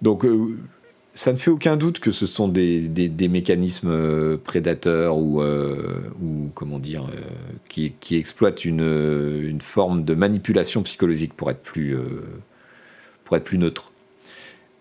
[0.03, 0.59] Donc, euh,
[1.15, 2.91] ça ne fait aucun doute que ce sont des,
[3.31, 7.07] mécanismes euh, prédateurs ou, euh, ou comment dire,
[7.71, 8.83] qui, exploitent une,
[9.43, 11.97] une, forme de manipulation psychologique pour être plus,
[13.25, 13.91] pour être plus neutre.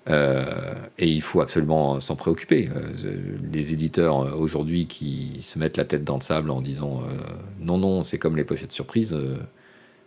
[0.10, 2.70] Euh, et il faut absolument s'en préoccuper.
[2.76, 2.92] Euh,
[3.52, 7.04] les éditeurs euh, aujourd'hui qui se mettent la tête dans le sable en disant
[7.60, 9.16] non, non, c'est comme les pochettes surprises,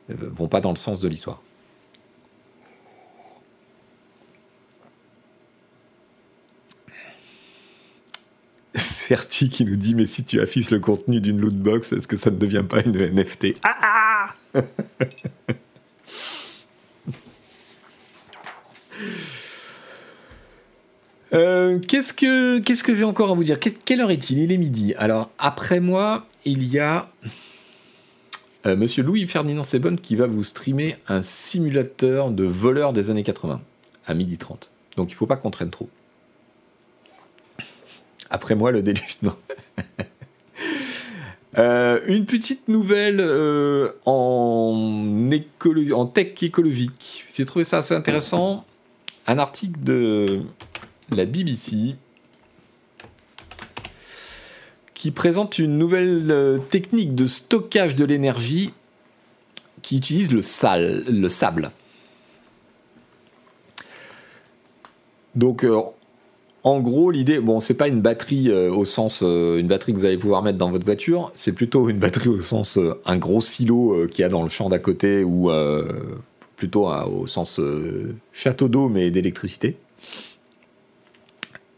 [0.09, 1.41] vont pas dans le sens de l'histoire.
[8.75, 12.17] Certi qui nous dit mais si tu affiches le contenu d'une loot box, est-ce que
[12.19, 14.61] ça ne devient pas une NFT Ah, ah
[21.33, 23.59] Euh, qu'est-ce que qu'est-ce que j'ai encore à vous dire?
[23.61, 24.39] Quelle heure est-il?
[24.39, 24.95] Il est midi.
[24.97, 27.09] Alors après moi, il y a
[28.65, 33.25] euh, Monsieur Louis Ferdinand Sebonne qui va vous streamer un simulateur de voleur des années
[33.25, 33.61] 80
[34.07, 34.71] à midi 30.
[34.97, 35.89] Donc il faut pas qu'on traîne trop.
[38.31, 39.19] Après moi, le déluge.
[39.23, 39.35] Non.
[41.59, 43.19] Euh, une petite nouvelle
[44.05, 45.19] en,
[45.95, 47.25] en tech écologique.
[47.35, 48.67] J'ai trouvé ça assez intéressant.
[49.27, 50.43] Un article de
[51.15, 51.97] la BBC,
[54.97, 58.73] qui présente une nouvelle euh, technique de stockage de l'énergie
[59.83, 60.41] qui utilise le,
[61.13, 61.71] le sable.
[65.35, 65.81] Donc, euh,
[66.65, 70.07] en gros, l'idée, bon, c'est pas une batterie euh, au sens une batterie que vous
[70.07, 74.07] allez pouvoir mettre dans votre voiture, c'est plutôt une batterie au sens un gros silo
[74.09, 75.51] qu'il y a dans le champ d'à côté ou
[76.57, 77.61] plutôt au sens
[78.33, 79.77] château d'eau mais d'électricité.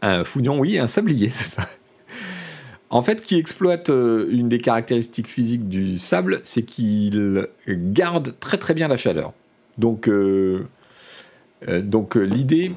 [0.02, 1.68] Un fouillon, oui, un sablier, c'est ça.
[2.90, 8.56] En fait, qui exploite euh, une des caractéristiques physiques du sable, c'est qu'il garde très
[8.56, 9.32] très bien la chaleur.
[9.76, 10.66] Donc, euh,
[11.68, 12.72] euh, donc l'idée,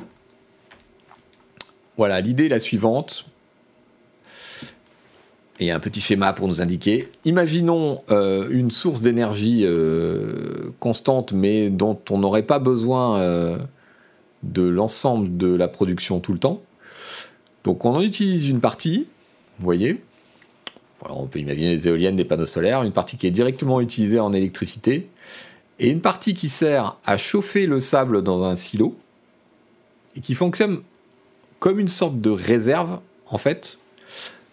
[1.95, 3.25] voilà, l'idée est la suivante.
[5.59, 7.07] Et un petit schéma pour nous indiquer.
[7.23, 9.63] Imaginons une source d'énergie
[10.79, 13.59] constante, mais dont on n'aurait pas besoin
[14.41, 16.63] de l'ensemble de la production tout le temps.
[17.63, 19.07] Donc on en utilise une partie,
[19.59, 20.01] vous voyez,
[21.09, 24.33] on peut imaginer des éoliennes, des panneaux solaires, une partie qui est directement utilisée en
[24.33, 25.07] électricité,
[25.79, 28.95] et une partie qui sert à chauffer le sable dans un silo,
[30.15, 30.81] et qui fonctionne
[31.59, 33.77] comme une sorte de réserve, en fait,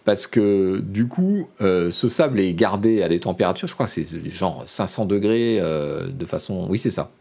[0.05, 3.91] parce que du coup, euh, ce sable est gardé à des températures, je crois que
[3.91, 6.67] c'est genre 500 degrés, euh, de façon...
[6.69, 7.11] Oui, c'est ça.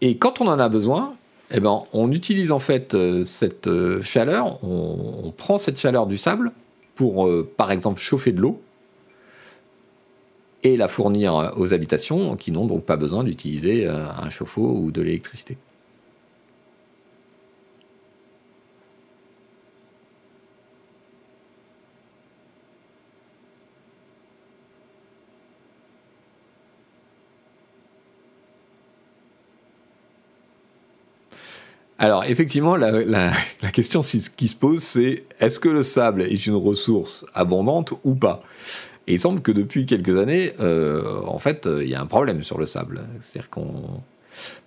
[0.00, 1.17] Et quand on en a besoin,
[1.50, 6.18] eh ben, on utilise en fait euh, cette euh, chaleur, on, prend cette chaleur du
[6.18, 6.52] sable
[6.94, 8.60] pour, euh, par exemple, chauffer de l'eau
[10.62, 15.00] et la fournir aux habitations qui n'ont donc pas besoin d'utiliser un chauffe-eau ou de
[15.00, 15.56] l'électricité.
[31.98, 33.32] Alors effectivement, la,
[33.72, 38.42] question qui se pose, c'est est-ce que le sable est une ressource abondante ou pas?
[39.08, 42.06] Et il semble que depuis quelques années, euh, en fait, euh, il y a un
[42.06, 43.02] problème sur le sable.
[43.20, 44.02] C'est-à-dire qu'on.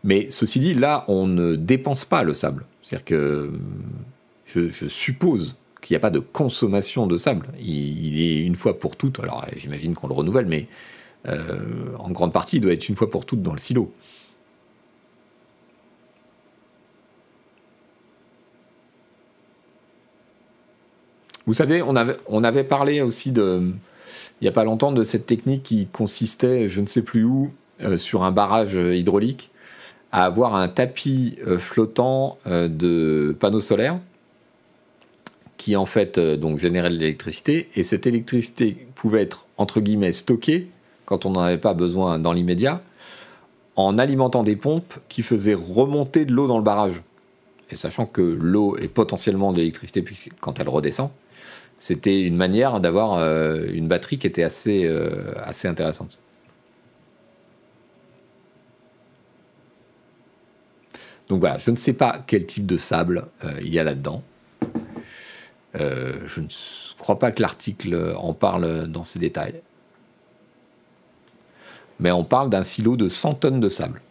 [0.04, 2.66] Mais ceci dit, là, on ne dépense pas le sable.
[2.82, 3.52] C'est-à-dire que
[4.48, 7.48] je, suppose qu'il n'y a pas de consommation de sable.
[7.60, 9.20] Il, est une fois pour toutes.
[9.22, 10.68] Alors j'imagine qu'on le renouvelle, mais
[11.28, 11.60] euh,
[12.00, 13.94] en grande partie, il doit être une fois pour toutes dans le silo.
[21.46, 21.96] Vous savez, on
[22.44, 23.74] avait, parlé aussi il
[24.42, 27.52] n'y a pas longtemps de cette technique qui consistait, je ne sais plus où,
[27.84, 29.50] euh, sur un barrage hydraulique,
[30.12, 34.00] à avoir un tapis euh, flottant euh, de panneaux solaires
[35.58, 40.70] qui en fait donc générait de l'électricité et cette électricité pouvait être entre guillemets stockée
[41.06, 42.82] quand on n'en avait pas besoin dans l'immédiat
[43.76, 47.04] en alimentant des pompes qui faisaient remonter de l'eau dans le barrage.
[47.70, 50.04] Et sachant que l'eau est potentiellement de l'électricité
[50.40, 51.12] quand elle redescend,
[51.82, 53.18] C'était une manière d'avoir
[53.66, 54.88] une batterie qui était assez,
[55.44, 56.20] assez intéressante.
[61.28, 63.26] Donc voilà, je ne sais pas quel type de sable
[63.62, 64.22] il y a là-dedans.
[65.74, 66.48] je ne
[67.00, 69.60] crois pas que l'article en parle dans ces détails.
[72.00, 74.02] Mais on parle d'un silo de 100 tonnes de sable.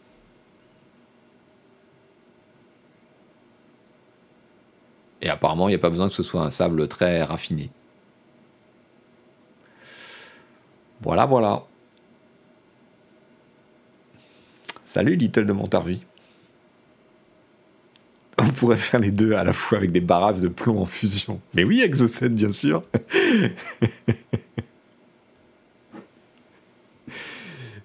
[5.23, 7.71] Et apparemment, il n'y a pas besoin que ce soit un sable très raffiné.
[11.03, 11.65] Voilà, voilà.
[14.85, 16.05] Salut Little de Montargis.
[18.39, 21.41] On pourrait faire les deux à la fois avec des barrages de plomb en fusion.
[21.55, 22.83] Mais oui, Exocet, bien sûr.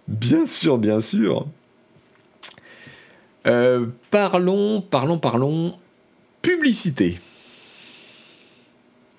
[0.08, 1.46] bien sûr, bien sûr.
[3.48, 5.78] Euh, parlons, parlons, parlons
[6.46, 7.18] publicité.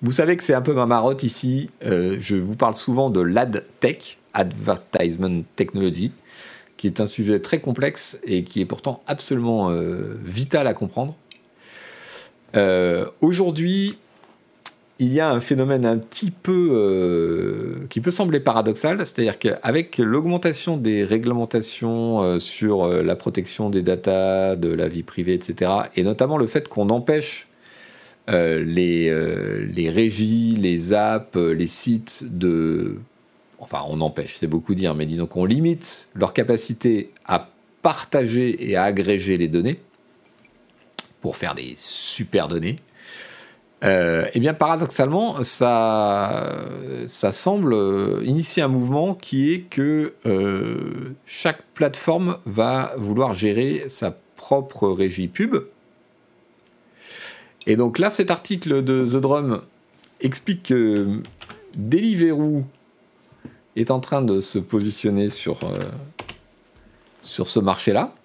[0.01, 1.69] Vous savez que c'est un peu ma marotte ici.
[1.83, 6.11] Euh, je vous parle souvent de l'ad tech, advertisement technology,
[6.77, 11.15] qui est un sujet très complexe et qui est pourtant absolument euh, vital à comprendre.
[12.55, 13.97] Euh, aujourd'hui,
[14.99, 20.77] il y a un phénomène un petit peu qui peut sembler paradoxal, c'est-à-dire qu'avec l'augmentation
[20.77, 26.47] des réglementations sur la protection des datas, de la vie privée, etc., et notamment le
[26.47, 27.47] fait qu'on empêche
[28.29, 32.97] euh, les, euh, les régies, les apps, euh, les sites de...
[33.57, 37.49] Enfin, on empêche, c'est beaucoup dire, mais disons qu'on limite leur capacité à
[37.81, 39.79] partager et à agréger les données
[41.21, 42.75] pour faire des super données.
[43.83, 46.65] Et eh bien, paradoxalement, ça,
[47.07, 47.75] semble
[48.23, 50.13] initier un mouvement qui est que
[51.27, 55.57] chaque plateforme va vouloir gérer sa propre régie pub
[57.67, 59.61] et donc là, cet article de The Drum
[60.21, 61.19] explique que
[61.77, 62.63] Deliveroo
[63.75, 65.77] est en train de se positionner sur, euh,
[67.21, 68.15] sur ce marché-là.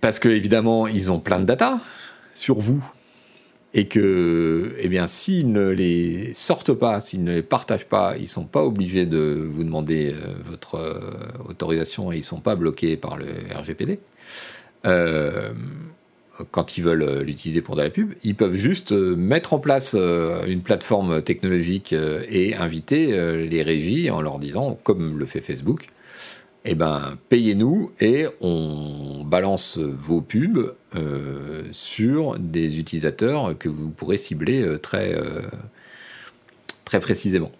[0.00, 1.78] Parce que évidemment, ils ont plein de data
[2.34, 2.82] sur vous
[3.72, 8.22] et que, eh bien, s'ils ne les sortent pas, s'ils ne les partagent pas, ils
[8.22, 12.40] ne sont pas obligés de vous demander euh, votre euh, autorisation et ils ne sont
[12.40, 14.00] pas bloqués par le RGPD.
[14.86, 15.52] Euh,
[16.50, 20.62] quand ils veulent l'utiliser pour de la pub, ils peuvent juste mettre en place une
[20.62, 23.08] plateforme technologique et inviter
[23.46, 25.88] les régies en leur disant, comme le fait Facebook,
[26.64, 34.18] eh ben, payez-nous et on balance vos pubs euh, sur des utilisateurs que vous pourrez
[34.18, 35.42] cibler euh, très, euh,
[36.84, 37.50] très précisément.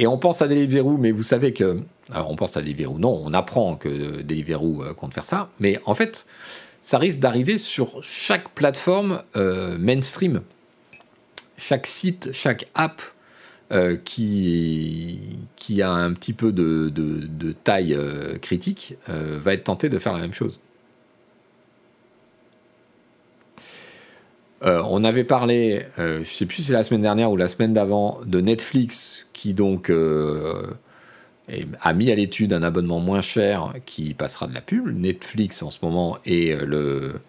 [0.00, 1.80] Et on pense à Deliveroo, mais vous savez que...
[2.12, 5.96] Alors on pense à Deliveroo, non, on apprend que Deliveroo compte faire ça, mais en
[5.96, 6.26] fait,
[6.80, 10.42] ça risque d'arriver sur chaque plateforme mainstream
[11.58, 13.02] chaque site, chaque app
[13.70, 15.20] euh, qui,
[15.56, 19.98] qui a un petit peu de, de, taille euh, critique euh, va être tenté de
[19.98, 20.58] faire la même chose.
[24.62, 27.74] on avait parlé, je ne sais plus si c'est la semaine dernière ou la semaine
[27.74, 34.48] d'avant, de Netflix qui donc a mis à l'étude un abonnement moins cher qui passera
[34.48, 34.88] de la pub.
[34.88, 37.20] Netflix en ce moment est le,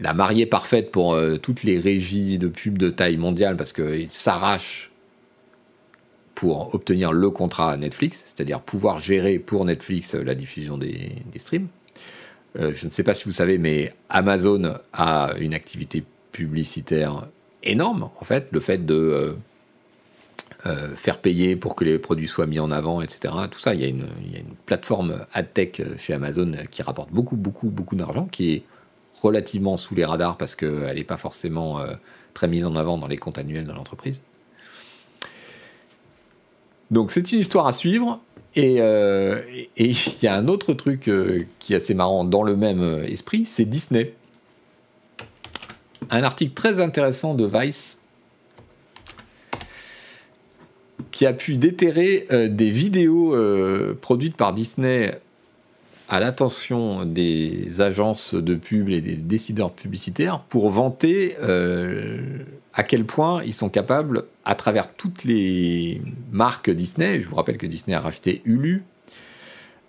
[0.00, 4.10] la mariée parfaite pour euh, toutes les régies de pub de taille mondiale parce qu'ils
[4.10, 4.90] s'arrachent
[6.34, 11.66] pour obtenir le contrat Netflix, c'est-à-dire pouvoir gérer pour Netflix euh, la diffusion des, streams.
[12.58, 17.26] Euh, je ne sais pas si vous savez, mais Amazon a une activité publicitaire
[17.64, 19.36] énorme, en fait, le fait de
[20.96, 23.32] faire payer pour que les produits soient mis en avant, etc.
[23.50, 26.82] Tout ça, il y a une, il y a une plateforme AdTech chez Amazon qui
[26.82, 28.62] rapporte beaucoup, beaucoup, beaucoup d'argent, qui est
[29.20, 31.94] relativement sous les radars parce qu'elle n'est pas forcément euh,
[32.34, 34.20] très mise en avant dans les comptes annuels de l'entreprise.
[36.90, 38.20] Donc c'est une histoire à suivre.
[38.54, 39.40] Et euh,
[39.76, 43.44] il y a un autre truc euh, qui est assez marrant dans le même esprit,
[43.44, 44.14] c'est Disney.
[46.10, 47.98] Un article très intéressant de Vice
[51.10, 53.36] qui a pu déterrer des vidéos
[54.00, 55.20] produites par Disney
[56.08, 62.38] à l'attention des agences de pub et des décideurs publicitaires pour vanter euh,
[62.72, 66.00] à quel point ils sont capables, à travers toutes les
[66.32, 68.84] marques Disney, je vous rappelle que Disney a racheté Hulu,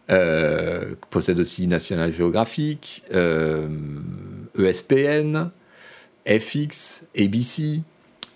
[0.10, 3.16] euh, possède aussi National Geographic, ESPN,
[5.38, 5.46] euh,
[6.28, 7.82] e FX, ABC.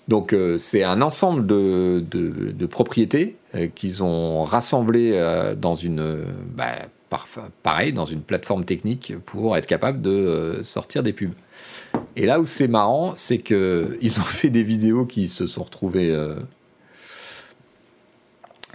[0.08, 3.38] Donc c'est un ensemble de, de, propriétés
[3.76, 5.18] qu'ils ont rassemblées
[5.58, 6.26] dans une...
[6.56, 6.76] Bah,
[7.64, 11.34] pareil dans une plateforme technique pour être capable de sortir des pubs.
[12.16, 15.64] Et là où c'est marrant, c'est que ils ont fait des vidéos qui se sont
[15.64, 16.14] retrouvées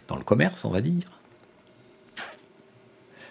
[0.08, 1.18] dans le commerce, on va dire.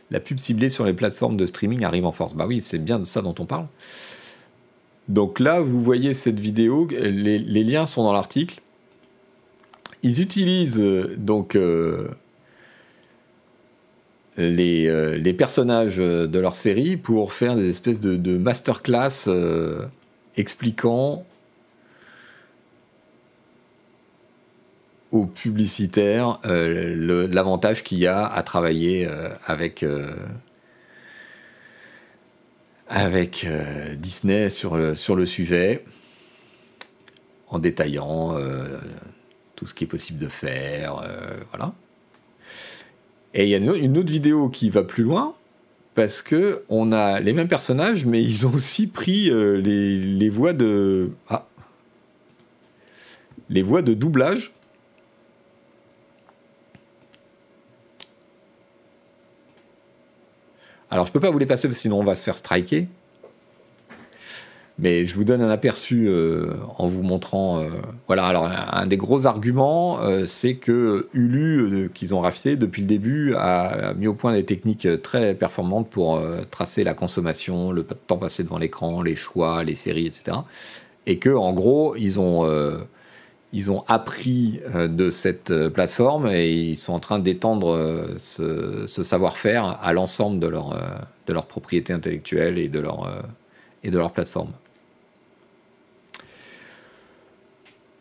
[0.09, 2.33] La pub ciblée sur les plateformes de streaming arrive en force.
[2.33, 3.67] Bah oui, c'est bien de ça dont on parle.
[5.09, 8.61] Donc là, vous voyez cette vidéo, les, liens sont dans l'article.
[10.03, 12.07] Ils utilisent euh, donc euh,
[14.39, 19.29] euh, les, personnages de leur série pour faire des espèces de, masterclass
[20.35, 21.25] expliquant
[25.11, 30.15] aux publicitaires euh, l'avantage qu'il y a à travailler euh, avec, euh,
[32.87, 33.47] avec
[33.97, 35.85] Disney sur le, sur le sujet,
[37.49, 38.35] en détaillant
[39.55, 41.03] tout ce qui est possible de faire.
[41.51, 41.73] voilà.
[43.33, 45.33] Et il y a une autre vidéo qui va plus loin,
[45.95, 50.53] parce que on a les mêmes personnages, mais ils ont aussi pris les, les voix
[50.53, 51.11] de.
[51.29, 51.47] Ah,
[53.49, 54.51] les voix de doublage
[60.89, 62.87] Alors, je peux pas vous les passer, sinon on va se faire striker.
[64.79, 67.59] Mais je vous donne un aperçu euh, en vous montrant.
[67.61, 67.69] Euh,
[68.05, 72.87] voilà, alors un des gros arguments, euh, c'est que Ulu, qu'ils ont racheté depuis le
[72.87, 76.21] début, a, mis au point des techniques très performantes pour
[76.51, 80.37] tracer la consommation, le temps passé devant l'écran, les choix, les séries, etc.
[81.07, 82.43] Et que, en gros, ils ont
[83.87, 90.39] appris de cette plateforme et ils sont en train d'étendre euh, ce, savoir-faire à l'ensemble
[90.39, 90.79] de leur,
[91.25, 93.23] de leur propriété intellectuelle et de leur,
[93.83, 94.51] et de leur plateforme.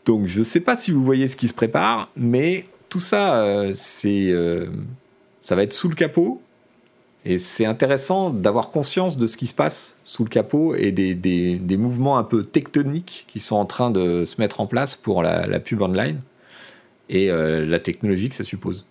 [0.07, 3.43] Donc je ne sais pas si vous voyez ce qui se prépare, mais tout ça,
[3.43, 3.75] euh,
[4.05, 4.67] euh,
[5.41, 6.41] ça va être sous le capot.
[7.25, 11.77] Et c'est intéressant d'avoir conscience de ce qui se passe sous le capot et des,
[11.77, 15.59] mouvements un peu tectoniques qui sont en train de se mettre en place pour la,
[15.59, 16.21] pub online
[17.09, 18.87] et euh, la technologie que ça suppose.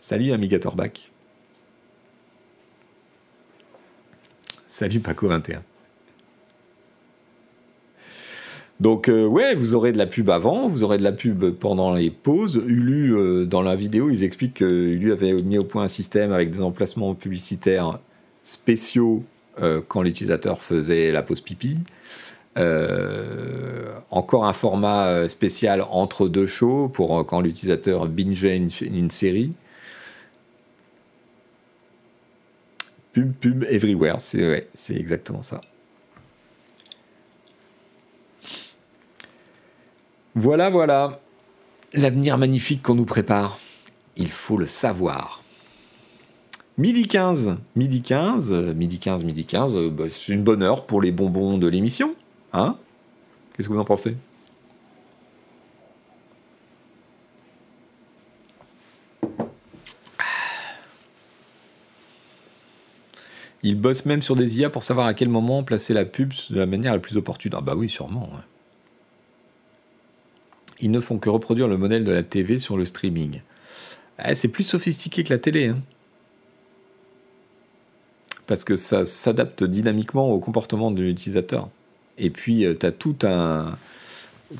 [0.00, 1.12] Salut Amigatorback.
[4.66, 5.60] Salut Paco21.
[8.80, 11.94] Donc euh, ouais, vous aurez de la pub avant, vous aurez de la pub pendant
[11.94, 12.60] les pauses.
[12.66, 16.32] Ulu, euh, dans la vidéo, ils expliquent que Ulu avait mis au point un système
[16.32, 17.98] avec des emplacements publicitaires
[18.44, 19.24] spéciaux
[19.62, 21.78] euh, quand l'utilisateur faisait la pause pipi.
[24.10, 29.52] encore un format spécial entre deux shows pour quand l'utilisateur bingeait une, série.
[33.12, 35.60] Pub, pub, everywhere, c'est exactement ça.
[40.38, 41.18] Voilà, voilà.
[41.94, 43.58] L'avenir magnifique qu'on nous prépare.
[44.18, 45.42] Il faut le savoir.
[46.76, 51.10] Midi 15, midi 15, midi 15, midi 15, bah, c'est une bonne heure pour les
[51.10, 52.14] bonbons de l'émission.
[52.52, 52.76] Hein?
[53.56, 54.14] Qu'est-ce que vous en pensez?
[63.62, 66.58] Il bosse même sur des IA pour savoir à quel moment placer la pub de
[66.58, 67.52] la manière la plus opportune.
[67.56, 68.28] Ah bah oui, sûrement.
[70.80, 73.40] Ils ne font que reproduire le modèle de la TV sur le streaming.
[74.24, 75.68] Eh, c'est plus sophistiqué que la télé.
[75.68, 75.80] Hein.
[78.46, 81.68] Parce que ça s'adapte dynamiquement au comportement de l'utilisateur.
[82.18, 83.76] Et puis, euh, tu as tout un...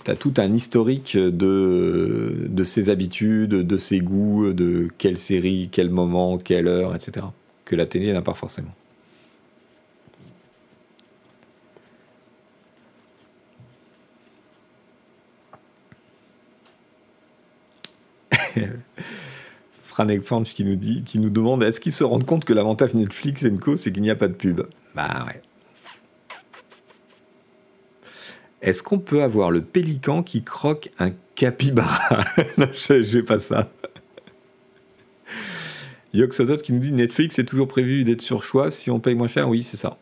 [0.08, 5.90] As tout un historique de, de ses habitudes, de ses goûts, de quelle série, quel
[5.90, 7.24] moment, quelle heure, etc.
[7.64, 8.74] Que la télé n'a pas forcément.
[19.84, 22.94] Franek Fanch qui nous dit, qui nous demande est-ce qu'ils se rendent compte que l'avantage
[22.94, 24.62] Netflix et Co c'est qu'il n'y a pas de pub?
[24.94, 25.40] Bah ouais.
[28.62, 32.24] Est-ce qu'on peut avoir le pélican qui croque un capybara
[33.02, 33.70] j'ai pas ça.
[36.14, 39.28] Yoxodot qui nous dit Netflix est toujours prévu d'être sur choix si on paye moins
[39.28, 39.48] cher?
[39.48, 39.98] Oui, c'est ça.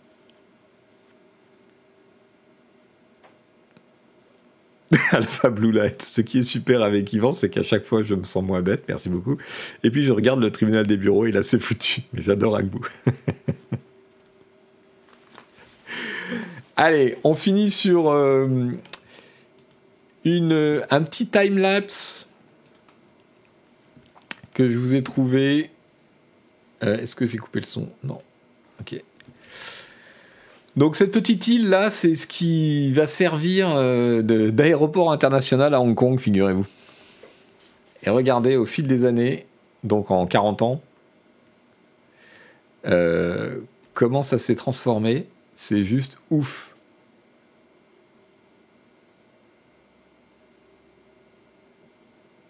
[5.13, 6.03] Alpha Blue Light.
[6.03, 8.85] Ce qui est super avec Yvan, c'est qu'à chaque fois, je me sens moins bête,
[8.89, 9.37] merci beaucoup.
[9.83, 12.03] Et puis, je regarde le tribunal des bureaux, il a assez foutu.
[12.13, 12.79] Mais j'adore Agbu.
[16.77, 18.71] Allez, on finit sur euh,
[20.25, 22.29] une, un petit time-lapse
[24.53, 25.71] que je vous ai trouvé.
[26.83, 27.89] Euh, est-ce que j'ai coupé le son?
[28.03, 28.19] Non.
[28.81, 29.01] Ok.
[30.77, 35.95] Donc cette petite île là, c'est ce qui va servir euh, d'aéroport international à Hong
[35.95, 36.67] Kong, figurez-vous.
[38.03, 39.47] Et regardez, au fil des années,
[39.85, 40.81] donc en 40 ans,
[42.87, 43.61] Euh,
[43.95, 46.75] comment ça s'est transformé, c'est juste ouf.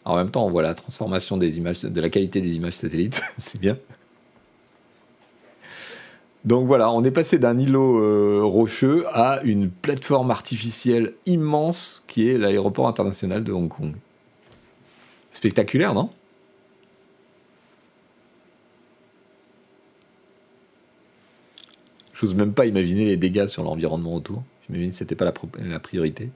[0.04, 3.22] En même temps, on voit la transformation des images, de la qualité des images satellites,
[3.38, 3.78] c'est bien.
[6.44, 12.28] Donc voilà, on est passé d'un îlot euh, rocheux à une plateforme artificielle immense qui
[12.28, 13.94] est l'aéroport international de Hong Kong.
[15.32, 16.10] Spectaculaire, non?
[22.12, 24.42] J'ose même pas imaginer les dégâts sur l'environnement autour.
[24.66, 25.34] J'imagine que c'était pas la,
[25.64, 26.30] la priorité.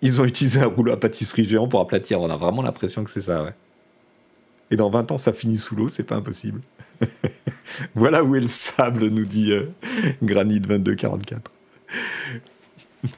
[0.00, 2.20] Ils ont utilisé un rouleau à pâtisserie géant pour aplatir.
[2.20, 3.54] On a vraiment l'impression que c'est ça, ouais.
[4.70, 6.60] Et dans 20 ans, ça finit sous l'eau, c'est pas impossible.
[7.94, 9.66] voilà où est le sable, nous dit euh,
[10.22, 11.50] Granit 2244.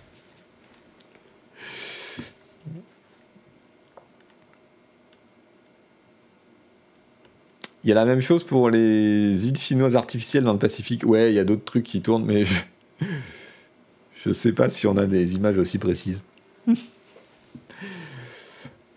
[7.86, 11.04] Il y a la même chose pour les îles finnoises artificielles dans le Pacifique.
[11.06, 12.58] Ouais, il y a d'autres trucs qui tournent, mais je
[14.26, 16.24] ne sais pas si on a des images aussi précises.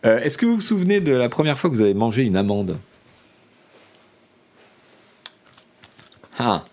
[0.06, 2.36] Euh, est-ce que vous vous souvenez de la première fois que vous avez mangé une
[2.36, 2.78] amande?
[6.42, 6.64] Ah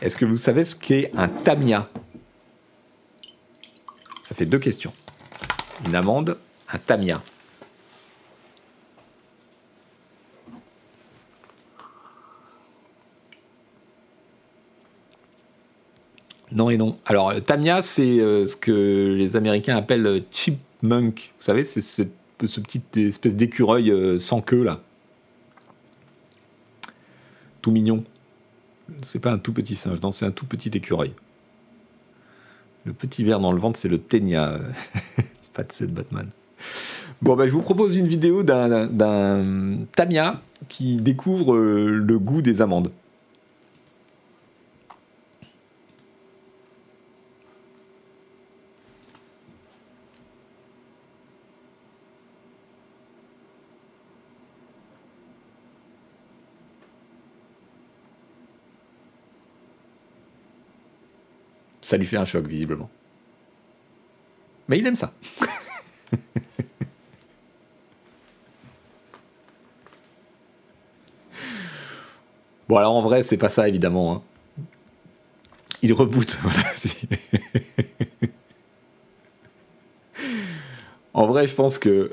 [0.00, 1.90] Est-ce que vous savez ce qu'est un tamia
[4.22, 4.92] Ça fait deux questions.
[5.84, 6.38] Une amande,
[6.72, 7.20] un tamia.
[16.52, 16.96] Non et non.
[17.06, 21.32] Alors, euh, Tamia, c'est euh, ce que les Américains appellent euh, chipmunk.
[21.36, 22.02] Vous savez, c'est ce,
[22.38, 24.80] petit espèce d'écureuil sans queue, là.
[27.60, 28.04] Tout mignon.
[29.02, 31.12] C'est pas un tout petit singe, non, c'est un tout petit écureuil.
[32.84, 34.60] Le petit verre dans le ventre, c'est le ténia.
[35.54, 36.28] pas de cette Batman.
[37.22, 42.90] Bon, ben, je vous propose une vidéo d'un Tamia qui découvre le goût des amandes.
[61.84, 62.88] Ça lui fait un choc, visiblement.
[64.68, 65.12] Mais il aime ça.
[72.68, 74.14] bon, alors en vrai, c'est pas ça, évidemment.
[74.14, 74.22] Hein.
[75.82, 76.40] Il reboot.
[81.12, 82.10] en vrai, je pense que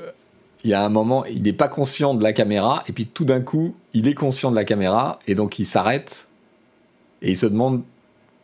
[0.64, 3.24] il y a un moment, il n'est pas conscient de la caméra, et puis tout
[3.24, 6.28] d'un coup, il est conscient de la caméra, et donc il s'arrête,
[7.22, 7.82] et il se demande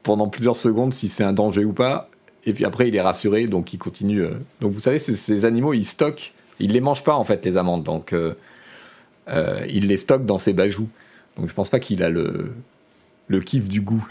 [0.08, 2.08] pendant plusieurs secondes si c'est un danger ou pas.
[2.46, 4.22] Et puis après, il est rassuré, donc il continue.
[4.22, 4.38] Euh.
[4.62, 7.84] Donc vous savez, ces, animaux, ils stockent, ils les mangent pas en fait, les amandes.
[7.84, 8.32] Donc euh,
[9.28, 10.88] euh, il les stocke dans ses bajoux.
[11.36, 12.54] Donc je pense pas qu'il a le,
[13.26, 14.02] le kiff du goût.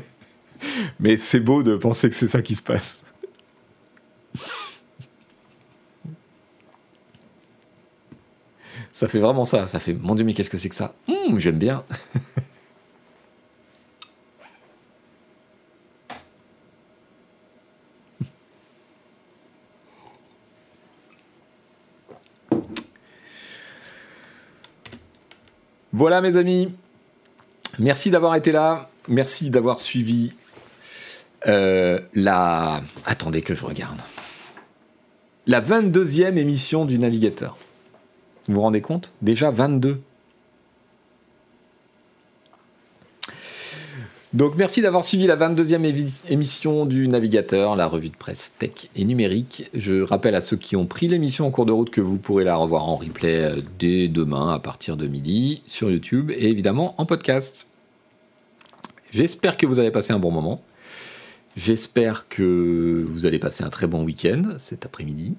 [1.00, 3.02] Mais c'est beau de penser que c'est ça qui se passe.
[8.92, 9.66] Ça fait vraiment ça.
[9.68, 10.92] Ça fait, mon Dieu, mais qu'est-ce que c'est que ça?
[11.08, 11.84] Hum, J'aime bien.
[25.98, 26.72] Voilà mes amis,
[27.80, 30.32] merci d'avoir été là, merci d'avoir suivi
[31.48, 32.82] euh, la...
[33.04, 33.98] Attendez que je regarde.
[35.48, 37.56] La 22e émission du navigateur.
[38.46, 39.10] Vous vous rendez compte?
[39.22, 40.00] Déjà 22.
[44.34, 49.06] Donc merci d'avoir suivi la 22e émission du Navigateur, la revue de presse tech et
[49.06, 49.70] numérique.
[49.72, 52.44] Je rappelle à ceux qui ont pris l'émission en cours de route que vous pourrez
[52.44, 56.94] la revoir en replay euh, dès demain à partir de midi sur YouTube et évidemment
[56.98, 57.68] en podcast.
[59.12, 60.60] J'espère que vous avez passé un bon moment.
[61.56, 65.36] J'espère que vous allez passer un très bon week-end cet après-midi.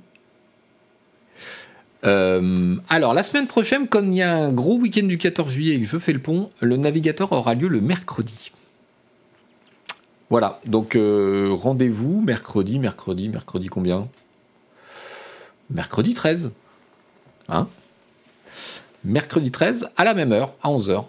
[2.06, 5.76] Euh, alors, la semaine prochaine, comme il y a un gros week-end du 14 juillet
[5.76, 8.52] et que je fais le pont, le navigateur aura lieu le mercredi.
[10.30, 14.08] Voilà, donc euh, rendez-vous mercredi, mercredi, mercredi combien?
[15.72, 16.52] Mercredi 13.
[17.48, 17.68] Hein?
[19.04, 21.06] Mercredi 13, à la même heure, à 11h.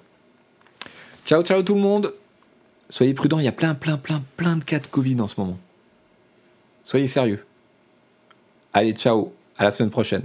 [1.26, 2.14] Ciao, ciao tout le monde
[2.88, 5.38] Soyez prudents, il y a plein, plein, plein, plein de cas de Covid en ce
[5.38, 5.58] moment.
[6.82, 7.44] Soyez sérieux.
[8.72, 10.24] Allez, ciao, à la semaine prochaine.